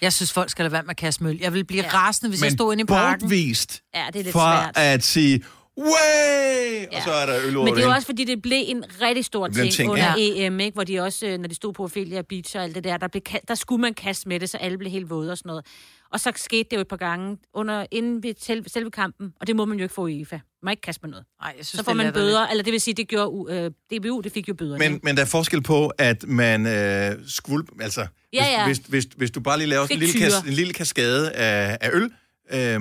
Jeg 0.00 0.12
synes, 0.12 0.32
folk 0.32 0.50
skal 0.50 0.62
lade 0.62 0.72
være 0.72 0.82
med 0.82 0.90
at 0.90 0.96
kaste 0.96 1.24
møl. 1.24 1.38
Jeg 1.40 1.52
vil 1.54 1.64
blive 1.64 1.82
Ja. 1.82 1.88
rasende, 1.94 2.30
hvis 2.30 2.42
jeg 2.42 2.52
stod 2.52 2.72
inde 2.74 2.82
i 2.82 2.84
parken. 2.84 3.20
bortvist 3.20 3.82
Ja, 3.94 4.04
det 4.12 4.18
er 4.20 4.22
lidt 4.24 4.32
for 4.32 4.40
svært. 4.40 4.72
at 4.76 5.04
sige, 5.04 5.42
way! 5.78 6.86
Og 6.86 6.92
Ja. 6.92 7.04
så 7.04 7.10
er 7.12 7.26
der 7.26 7.34
øl 7.46 7.56
over 7.56 7.64
Men 7.66 7.74
det 7.74 7.82
er 7.82 7.86
jo 7.86 7.92
også, 7.94 8.06
fordi 8.06 8.24
det 8.24 8.42
blev 8.42 8.62
en 8.66 8.84
rigtig 9.00 9.24
stor 9.24 9.46
Det 9.46 9.56
ting, 9.56 9.72
ting, 9.72 9.90
under 9.90 10.04
ja. 10.18 10.46
EM, 10.46 10.60
ikke? 10.60 10.74
hvor 10.74 10.84
de 10.84 11.00
også, 11.00 11.26
øh, 11.26 11.38
når 11.38 11.48
de 11.48 11.54
stod 11.54 11.72
på 11.72 11.84
Ophelia 11.84 12.22
Beach 12.22 12.56
og 12.56 12.62
alt 12.62 12.74
det 12.74 12.84
der, 12.84 12.96
der, 12.96 13.08
blev, 13.08 13.22
der 13.48 13.54
skulle 13.54 13.80
man 13.80 13.94
kaste 13.94 14.28
med 14.28 14.40
det, 14.40 14.50
så 14.50 14.56
alle 14.56 14.78
blev 14.78 14.90
helt 14.90 15.10
våde 15.10 15.30
og 15.32 15.38
sådan 15.38 15.48
noget. 15.48 15.66
Og 16.12 16.20
så 16.20 16.32
skete 16.36 16.68
det 16.70 16.76
jo 16.76 16.80
et 16.80 16.88
par 16.88 16.96
gange 16.96 17.38
under, 17.54 17.86
inden 17.90 18.22
ved 18.22 18.34
selve, 18.40 18.68
selve 18.68 18.90
kampen, 18.90 19.32
og 19.40 19.46
det 19.46 19.56
må 19.56 19.64
man 19.64 19.78
jo 19.78 19.82
ikke 19.84 19.94
få 19.94 20.06
i 20.06 20.20
UEFA. 20.20 20.34
Man 20.36 20.42
må 20.62 20.70
ikke 20.70 20.80
kaste 20.80 21.00
med 21.02 21.10
noget. 21.10 21.24
Nej, 21.42 21.54
jeg 21.58 21.66
synes, 21.66 21.78
Så 21.78 21.84
får 21.84 21.92
det 21.92 21.96
man 22.04 22.12
bøder, 22.12 22.46
eller 22.46 22.64
det 22.64 22.72
vil 22.72 22.80
sige, 22.80 22.94
det 22.94 23.08
gjorde 23.08 23.30
uh, 23.30 23.98
DBU, 23.98 24.20
det 24.20 24.32
fik 24.32 24.48
jo 24.48 24.54
bøder. 24.54 24.78
Men, 24.78 25.00
men 25.02 25.16
der 25.16 25.22
er 25.22 25.26
forskel 25.26 25.62
på, 25.62 25.88
at 25.88 26.24
man 26.28 26.66
øh, 26.66 27.16
skvulp... 27.26 27.66
Altså, 27.80 28.06
Ja, 28.32 28.44
ja. 28.44 28.66
Hvis, 28.66 28.78
hvis, 28.78 28.86
hvis, 28.88 29.06
hvis 29.16 29.30
du 29.30 29.40
bare 29.40 29.58
lige 29.58 29.68
laver 29.68 29.86
en 29.90 29.98
lille, 29.98 30.20
kas, 30.20 30.32
en 30.46 30.52
lille 30.52 30.72
kaskade 30.72 31.32
af, 31.32 31.78
af 31.80 31.90
øl, 31.92 32.10
øh, 32.52 32.80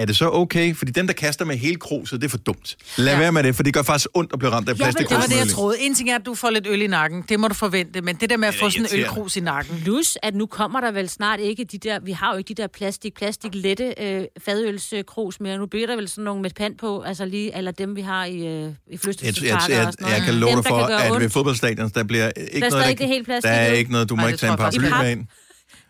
er 0.00 0.04
det 0.06 0.16
så 0.16 0.30
okay? 0.30 0.76
Fordi 0.76 0.92
dem, 0.92 1.06
der 1.06 1.14
kaster 1.14 1.44
med 1.44 1.56
hele 1.56 1.76
kruset, 1.76 2.20
det 2.20 2.26
er 2.26 2.30
for 2.30 2.38
dumt. 2.38 2.76
Lad 2.96 3.06
ja. 3.06 3.12
Ja. 3.12 3.18
være 3.18 3.32
med 3.32 3.42
det, 3.42 3.56
for 3.56 3.62
det 3.62 3.74
gør 3.74 3.82
faktisk 3.82 4.08
ondt 4.14 4.32
at 4.32 4.38
blive 4.38 4.52
ramt 4.52 4.68
af 4.68 4.72
Ja, 4.72 4.84
vel, 4.84 4.92
plastik. 4.92 5.08
Det 5.08 5.16
var 5.16 5.22
det, 5.22 5.36
jeg 5.36 5.48
troede. 5.48 5.80
En 5.80 5.94
ting 5.94 6.10
er, 6.10 6.14
at 6.14 6.26
du 6.26 6.34
får 6.34 6.50
lidt 6.50 6.66
øl 6.66 6.82
i 6.82 6.86
nakken. 6.86 7.24
Det 7.28 7.40
må 7.40 7.48
du 7.48 7.54
forvente. 7.54 8.00
Men 8.00 8.16
det 8.16 8.30
der 8.30 8.36
med 8.36 8.48
at 8.48 8.54
få 8.54 8.70
sådan 8.70 8.86
en 8.92 8.98
ølkrus 9.00 9.36
i 9.36 9.40
nakken. 9.40 9.80
Plus, 9.84 10.18
at 10.22 10.34
nu 10.34 10.46
kommer 10.46 10.80
der 10.80 10.92
vel 10.92 11.08
snart 11.08 11.40
ikke 11.40 11.64
de 11.64 11.78
der, 11.78 12.00
vi 12.00 12.12
har 12.12 12.32
jo 12.32 12.38
ikke 12.38 12.54
de 12.54 12.62
der 12.62 12.66
plastik, 12.66 13.14
plastik 13.14 13.50
lette 13.54 13.94
øh, 14.00 14.24
fadølskrus 14.44 15.40
mere. 15.40 15.58
Nu 15.58 15.66
bliver 15.66 15.86
der 15.86 15.96
vel 15.96 16.08
sådan 16.08 16.24
nogle 16.24 16.42
med 16.42 16.50
pand 16.50 16.78
på, 16.78 17.00
altså 17.02 17.24
lige, 17.24 17.56
eller 17.56 17.70
dem 17.70 17.96
vi 17.96 18.00
har 18.00 18.24
i, 18.24 18.36
øh, 18.36 18.42
i 18.42 18.98
Jeg, 19.06 19.22
jeg, 19.22 19.44
jeg, 19.68 19.92
jeg, 20.00 20.10
jeg 20.10 20.22
kan 20.24 20.34
love 20.34 20.56
dig 20.56 20.64
der 20.64 20.68
for, 20.68 20.78
kan 20.78 20.88
gøre 20.88 21.16
at 21.16 21.22
ved 21.22 21.30
fodboldstadion, 21.30 21.88
der 21.94 22.04
bliver 22.04 22.30
ikke 22.36 22.40
Der 22.46 22.56
er 22.56 22.60
noget, 22.60 22.72
stadig 22.72 22.84
der, 22.84 22.90
ikke 22.90 23.06
helt 23.06 23.24
plastik 23.26 23.48
der 23.48 23.56
er 23.56 23.72
ikke 23.72 23.92
noget, 23.92 24.08
du 24.08 24.16
må 24.16 24.26
ikke 24.26 24.38
tage 24.38 24.52
en 24.52 24.58
faktisk 24.58 24.82
med 24.82 25.10
ind. 25.10 25.26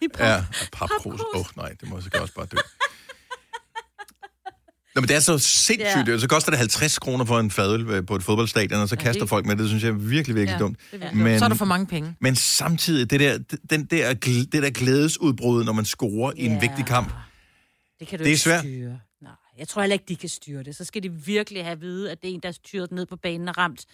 I 0.03 0.09
pap. 0.15 0.27
Ja, 0.27 0.45
papkrus. 0.73 1.21
Åh 1.35 1.41
oh, 1.41 1.47
nej, 1.57 1.73
det 1.81 1.89
må 1.89 2.01
så 2.01 2.09
også 2.21 2.35
bare 2.35 2.47
dø. 2.47 2.57
Nå, 4.95 5.01
men 5.01 5.09
det 5.09 5.17
er 5.17 5.21
så 5.21 5.39
sindssygt. 5.39 6.09
Ja. 6.09 6.13
Ja. 6.13 6.19
Så 6.19 6.29
koster 6.29 6.51
det 6.51 6.59
50 6.59 6.99
kroner 6.99 7.25
for 7.25 7.41
en 7.41 7.51
fadøl 7.51 7.89
øh, 7.91 8.07
på 8.07 8.15
et 8.15 8.23
fodboldstadion, 8.23 8.81
og 8.81 8.89
så 8.89 8.97
kaster 8.97 9.23
det- 9.23 9.29
folk 9.29 9.47
med 9.47 9.57
det. 9.57 9.61
Det 9.61 9.69
synes 9.69 9.83
jeg 9.85 9.91
er 9.91 9.95
virkelig, 9.95 10.37
virkelig 10.37 10.55
Ja, 10.55 10.59
dumt. 10.59 10.79
er 10.93 11.15
Men, 11.15 11.39
Så 11.39 11.45
er 11.45 11.49
der 11.49 11.57
for 11.57 11.65
mange 11.65 11.87
penge. 11.87 12.17
men 12.21 12.37
samtidig, 12.37 13.11
det 13.11 13.21
der, 13.21 13.39
den 13.71 13.85
der, 13.85 14.15
det 14.15 14.53
der 14.63 14.71
glædesudbrud, 14.71 15.65
når 15.65 15.73
man 15.73 15.85
scorer 15.85 16.33
i 16.37 16.45
en 16.47 16.53
Ja. 16.53 16.61
vigtig 16.61 16.87
kamp, 16.87 17.13
Det 18.01 18.09
kan 18.09 18.19
du 18.19 18.23
Det 18.25 18.29
er 18.29 18.33
ikke 18.33 18.41
svært. 18.43 18.61
styre. 18.61 18.99
Nej, 19.23 19.33
jeg 19.59 19.69
tror 19.69 19.83
heller 19.83 19.93
ikke, 19.95 20.05
de 20.09 20.17
kan 20.17 20.29
styre 20.29 20.63
det. 20.63 20.77
Så 20.77 20.85
skal 20.85 21.03
de 21.03 21.13
virkelig 21.13 21.63
have 21.65 21.73
at 21.73 21.81
vide, 21.81 22.11
at 22.11 22.23
det 22.23 22.31
er 22.31 22.35
en, 22.35 22.41
der 22.43 22.49
er 22.49 22.53
styret 22.53 22.93
ned 22.93 23.07
på 23.07 23.17
banen 23.17 23.49
og 23.49 23.59
ramt 23.59 23.85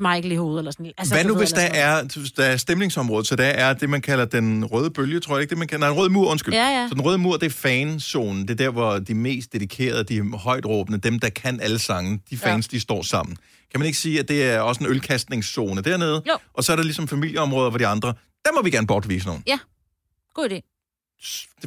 Michael 0.00 0.32
i 0.32 0.34
hovedet 0.34 0.58
eller 0.58 0.70
sådan 0.70 0.92
altså, 0.98 1.14
Hvad 1.14 1.24
nu, 1.24 1.36
hvis 1.36 1.52
der 1.52 1.62
er, 1.62 2.20
der 2.36 2.44
er 2.44 2.56
stemningsområdet, 2.56 3.26
så 3.26 3.36
der 3.36 3.44
er 3.44 3.72
det, 3.72 3.90
man 3.90 4.00
kalder 4.00 4.24
den 4.24 4.64
røde 4.64 4.90
bølge, 4.90 5.20
tror 5.20 5.36
jeg 5.36 5.42
ikke, 5.42 5.50
det 5.50 5.58
man 5.58 5.68
kalder, 5.68 5.86
nej, 5.86 5.92
en 5.92 5.98
rød 5.98 6.08
mur, 6.08 6.30
undskyld. 6.30 6.54
Ja, 6.54 6.80
ja. 6.80 6.88
Så 6.88 6.94
den 6.94 7.02
røde 7.02 7.18
mur, 7.18 7.36
det 7.36 7.46
er 7.46 7.50
fanzonen, 7.50 8.42
det 8.42 8.50
er 8.50 8.54
der, 8.54 8.70
hvor 8.70 8.98
de 8.98 9.14
mest 9.14 9.52
dedikerede, 9.52 10.04
de 10.04 10.32
højt 10.38 10.66
råbende, 10.66 10.98
dem, 10.98 11.18
der 11.18 11.28
kan 11.28 11.60
alle 11.60 11.78
sange, 11.78 12.20
de 12.30 12.36
fans, 12.36 12.68
ja. 12.72 12.76
de 12.76 12.80
står 12.80 13.02
sammen. 13.02 13.36
Kan 13.70 13.80
man 13.80 13.86
ikke 13.86 13.98
sige, 13.98 14.18
at 14.18 14.28
det 14.28 14.44
er 14.44 14.60
også 14.60 14.84
en 14.84 14.90
ølkastningszone 14.90 15.80
dernede? 15.80 16.22
Jo. 16.28 16.38
Og 16.54 16.64
så 16.64 16.72
er 16.72 16.76
der 16.76 16.82
ligesom 16.82 17.08
familieområder, 17.08 17.70
hvor 17.70 17.78
de 17.78 17.86
andre, 17.86 18.14
der 18.44 18.52
må 18.54 18.62
vi 18.62 18.70
gerne 18.70 18.86
bortvise 18.86 19.26
nogen. 19.26 19.42
noget. 19.46 19.60
God 20.34 20.50
idé. 20.50 20.79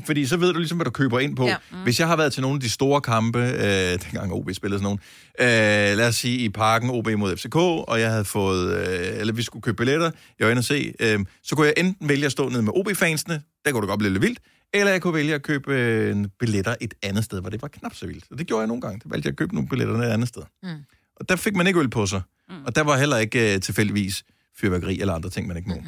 Fordi 0.06 0.26
så 0.26 0.38
ved 0.38 0.54
du 0.54 0.60
ligesom, 0.60 0.78
hvad 0.78 0.86
du 0.86 0.92
køber 0.92 1.20
ind 1.20 1.36
på. 1.36 1.46
Ja. 1.46 1.58
Mm. 1.72 1.78
Hvis 1.78 2.00
jeg 2.00 2.08
har 2.08 2.16
været 2.16 2.34
til 2.34 2.42
nogle 2.42 2.56
af 2.56 2.62
de 2.62 2.70
store 2.70 3.02
kampe, 3.02 3.40
øh, 3.40 4.00
dengang 4.04 4.34
OB 4.34 4.50
spillede 4.54 4.80
sådan 4.82 4.98
nogle, 5.40 5.92
øh, 5.92 5.98
lad 5.98 6.08
os 6.08 6.16
sige 6.16 6.38
i 6.38 6.50
parken 6.50 6.90
OB 6.90 7.08
mod 7.18 7.38
FCK, 7.38 7.56
og 7.56 8.00
jeg 8.00 8.10
havde 8.12 8.26
fået, 8.26 8.78
øh, 8.78 9.20
eller 9.20 9.34
vi 9.34 9.42
skulle 9.44 9.64
købe 9.64 9.76
billetter, 9.76 10.12
jeg 10.40 10.46
var 10.48 10.52
inde 10.52 10.60
og 10.60 10.64
se, 10.64 10.94
øh, 11.00 11.20
så 11.44 11.56
kunne 11.56 11.68
jeg 11.68 11.74
enten 11.78 12.10
vælge 12.10 12.26
at 12.26 12.32
stå 12.32 12.50
nede 12.50 12.62
med 12.62 12.74
OB-fansene, 12.76 13.42
der 13.66 13.72
kunne 13.72 13.82
det 13.82 13.90
godt 13.90 14.00
blive 14.00 14.12
lidt 14.14 14.22
vildt, 14.22 14.40
eller 14.74 14.92
jeg 14.92 15.02
kunne 15.02 15.14
vælge 15.14 15.34
at 15.34 15.44
købe 15.44 15.74
øh, 15.74 16.26
billetter 16.40 16.76
et 16.82 16.94
andet 17.04 17.24
sted, 17.24 17.42
hvor 17.42 17.50
det 17.50 17.62
var 17.62 17.68
knap 17.68 17.96
så 17.96 18.08
vildt. 18.08 18.26
Og 18.32 18.38
det 18.38 18.48
gjorde 18.48 18.60
jeg 18.62 18.68
nogle 18.68 18.82
gange. 18.82 19.00
Der 19.04 19.10
valgte 19.10 19.28
jeg 19.28 19.32
at 19.32 19.38
købe 19.38 19.54
nogle 19.54 19.70
billetter 19.70 19.96
et 19.96 20.10
andet 20.10 20.28
sted. 20.28 20.42
Mm. 20.64 20.70
Og 21.16 21.30
der 21.30 21.36
fik 21.36 21.56
man 21.56 21.68
ikke 21.68 21.80
øl 21.80 21.90
på 21.90 22.06
sig. 22.06 22.22
Mm. 22.50 22.56
Og 22.66 22.76
der 22.76 22.84
var 22.84 22.98
heller 22.98 23.18
ikke 23.18 23.54
øh, 23.54 23.62
tilfældigvis 23.62 24.24
fyrværkeri 24.58 25.00
eller 25.02 25.14
andre 25.14 25.30
ting, 25.30 25.48
man 25.48 25.58
ikke 25.58 25.70
må. 25.70 25.76
Mm. 25.76 25.88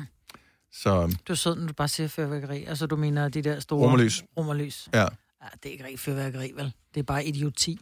Så 0.81 1.15
Du 1.27 1.33
er 1.33 1.35
sød, 1.38 1.55
når 1.55 1.67
du 1.67 1.73
bare 1.73 1.88
siger 1.88 2.07
fyrværkeri. 2.07 2.63
Altså, 2.65 2.85
du 2.85 2.95
mener 2.95 3.29
de 3.29 3.41
der 3.41 3.59
store... 3.59 3.85
Romerlys. 3.85 4.23
Romerlys. 4.38 4.89
ja, 4.93 4.99
Ja, 5.01 5.49
det 5.63 5.69
er 5.69 5.71
ikke 5.71 5.83
rigtig 5.83 5.99
fyrværkeri, 5.99 6.51
vel? 6.55 6.73
Det 6.93 6.99
er 6.99 7.03
bare 7.03 7.25
idioti. 7.25 7.79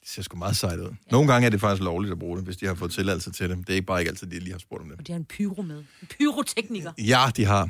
det 0.00 0.08
ser 0.08 0.22
sgu 0.22 0.36
meget 0.36 0.56
sejt 0.56 0.78
ud. 0.80 0.88
Nogle 1.10 1.32
gange 1.32 1.46
er 1.46 1.50
det 1.50 1.60
faktisk 1.60 1.82
lovligt 1.82 2.12
at 2.12 2.18
bruge 2.18 2.36
det, 2.36 2.44
hvis 2.44 2.56
de 2.56 2.66
har 2.66 2.74
fået 2.74 2.92
tilladelse 2.92 3.30
til 3.32 3.50
det. 3.50 3.58
Det 3.58 3.70
er 3.70 3.74
ikke 3.74 3.86
bare 3.86 4.00
ikke 4.00 4.08
altid, 4.10 4.26
de 4.26 4.38
lige 4.38 4.52
har 4.52 4.58
spurgt 4.58 4.82
om 4.82 4.88
det. 4.88 4.98
Og 4.98 5.06
de 5.06 5.12
har 5.12 5.18
en 5.18 5.24
pyro 5.24 5.62
med. 5.62 5.76
En 5.78 6.08
pyrotekniker. 6.18 6.92
Ja, 6.98 7.30
de 7.36 7.44
har. 7.44 7.68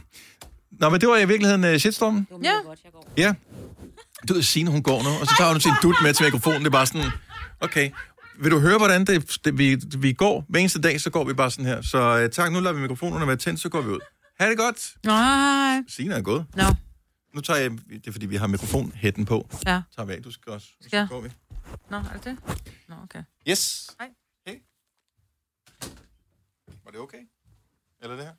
Nå, 0.70 0.90
men 0.90 1.00
det 1.00 1.08
var 1.08 1.16
i 1.16 1.24
virkeligheden 1.28 1.64
uh, 1.64 1.76
shitstormen. 1.76 2.18
Det 2.20 2.26
var 2.30 2.38
Ja. 2.44 2.54
godt, 2.64 2.80
jeg 2.84 2.92
går. 2.92 3.12
Ja. 3.16 3.34
Du 4.28 4.34
ved, 4.34 4.42
Signe, 4.42 4.70
hun 4.70 4.82
går 4.82 5.02
nu, 5.02 5.08
og 5.20 5.26
så 5.26 5.34
tager 5.38 5.50
hun 5.52 5.60
sin 5.60 5.72
dut 5.82 5.94
med 6.02 6.14
til 6.14 6.24
mikrofonen. 6.24 6.60
Det 6.60 6.66
er 6.66 6.70
bare 6.70 6.86
sådan, 6.86 7.10
okay. 7.60 7.90
Vil 8.40 8.50
du 8.50 8.58
høre, 8.60 8.78
hvordan 8.78 9.04
det, 9.04 9.36
det, 9.44 9.58
vi, 9.58 9.80
vi 9.98 10.12
går? 10.12 10.44
Hver 10.48 10.60
eneste 10.60 10.80
dag, 10.80 11.00
så 11.00 11.10
går 11.10 11.24
vi 11.24 11.32
bare 11.34 11.50
sådan 11.50 11.64
her. 11.66 11.82
Så 11.82 12.22
uh, 12.24 12.30
tak, 12.30 12.52
nu 12.52 12.60
lader 12.60 12.74
vi 12.74 12.80
mikrofonerne 12.80 13.26
være 13.26 13.36
tændt, 13.36 13.60
så 13.60 13.68
går 13.68 13.80
vi 13.80 13.88
ud. 13.90 14.00
Ha' 14.42 14.50
det 14.50 14.58
godt. 14.58 14.96
Nej. 15.06 15.82
Signe 15.88 16.14
er 16.14 16.22
gået. 16.22 16.46
Nå, 16.56 16.62
Nu 17.34 17.40
tager 17.40 17.60
jeg, 17.60 17.70
det 17.70 18.06
er 18.06 18.12
fordi, 18.12 18.26
vi 18.26 18.36
har 18.36 18.46
mikrofonhætten 18.46 19.24
på. 19.24 19.48
ja. 19.66 19.82
Tager 19.96 20.06
vi 20.06 20.12
af, 20.12 20.22
du 20.22 20.30
skal 20.30 20.52
også. 20.52 20.66
Så 20.80 21.06
går 21.10 21.20
vi. 21.20 21.30
Nå, 21.90 21.96
er 21.96 22.02
det 22.12 22.24
det? 22.24 22.38
Nå, 22.88 22.94
okay. 23.02 23.22
Yes. 23.48 23.90
Hej. 24.00 24.08
Hey. 24.46 24.56
Var 26.84 26.90
det 26.90 27.00
okay? 27.00 27.18
Eller 28.02 28.16
det 28.16 28.24
her? 28.24 28.32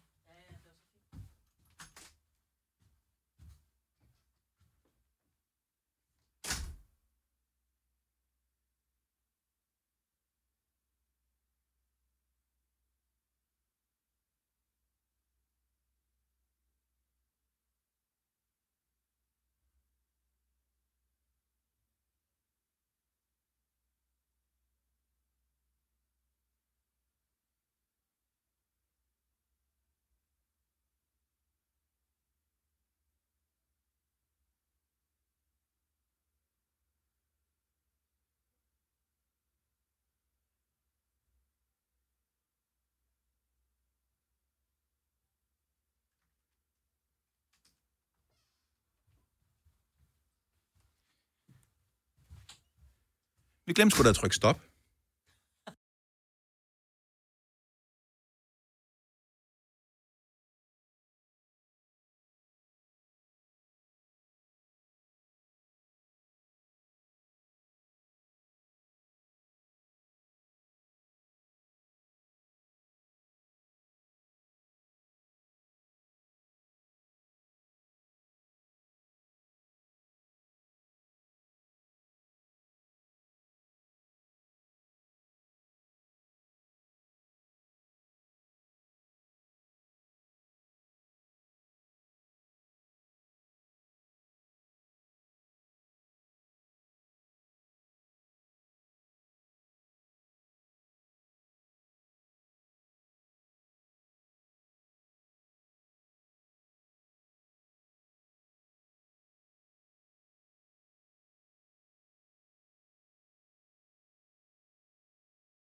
Vi 53.66 53.74
glemte 53.74 53.96
sgu 53.96 54.04
da 54.04 54.10
at 54.10 54.16
trykke 54.16 54.36
stop. 54.36 54.60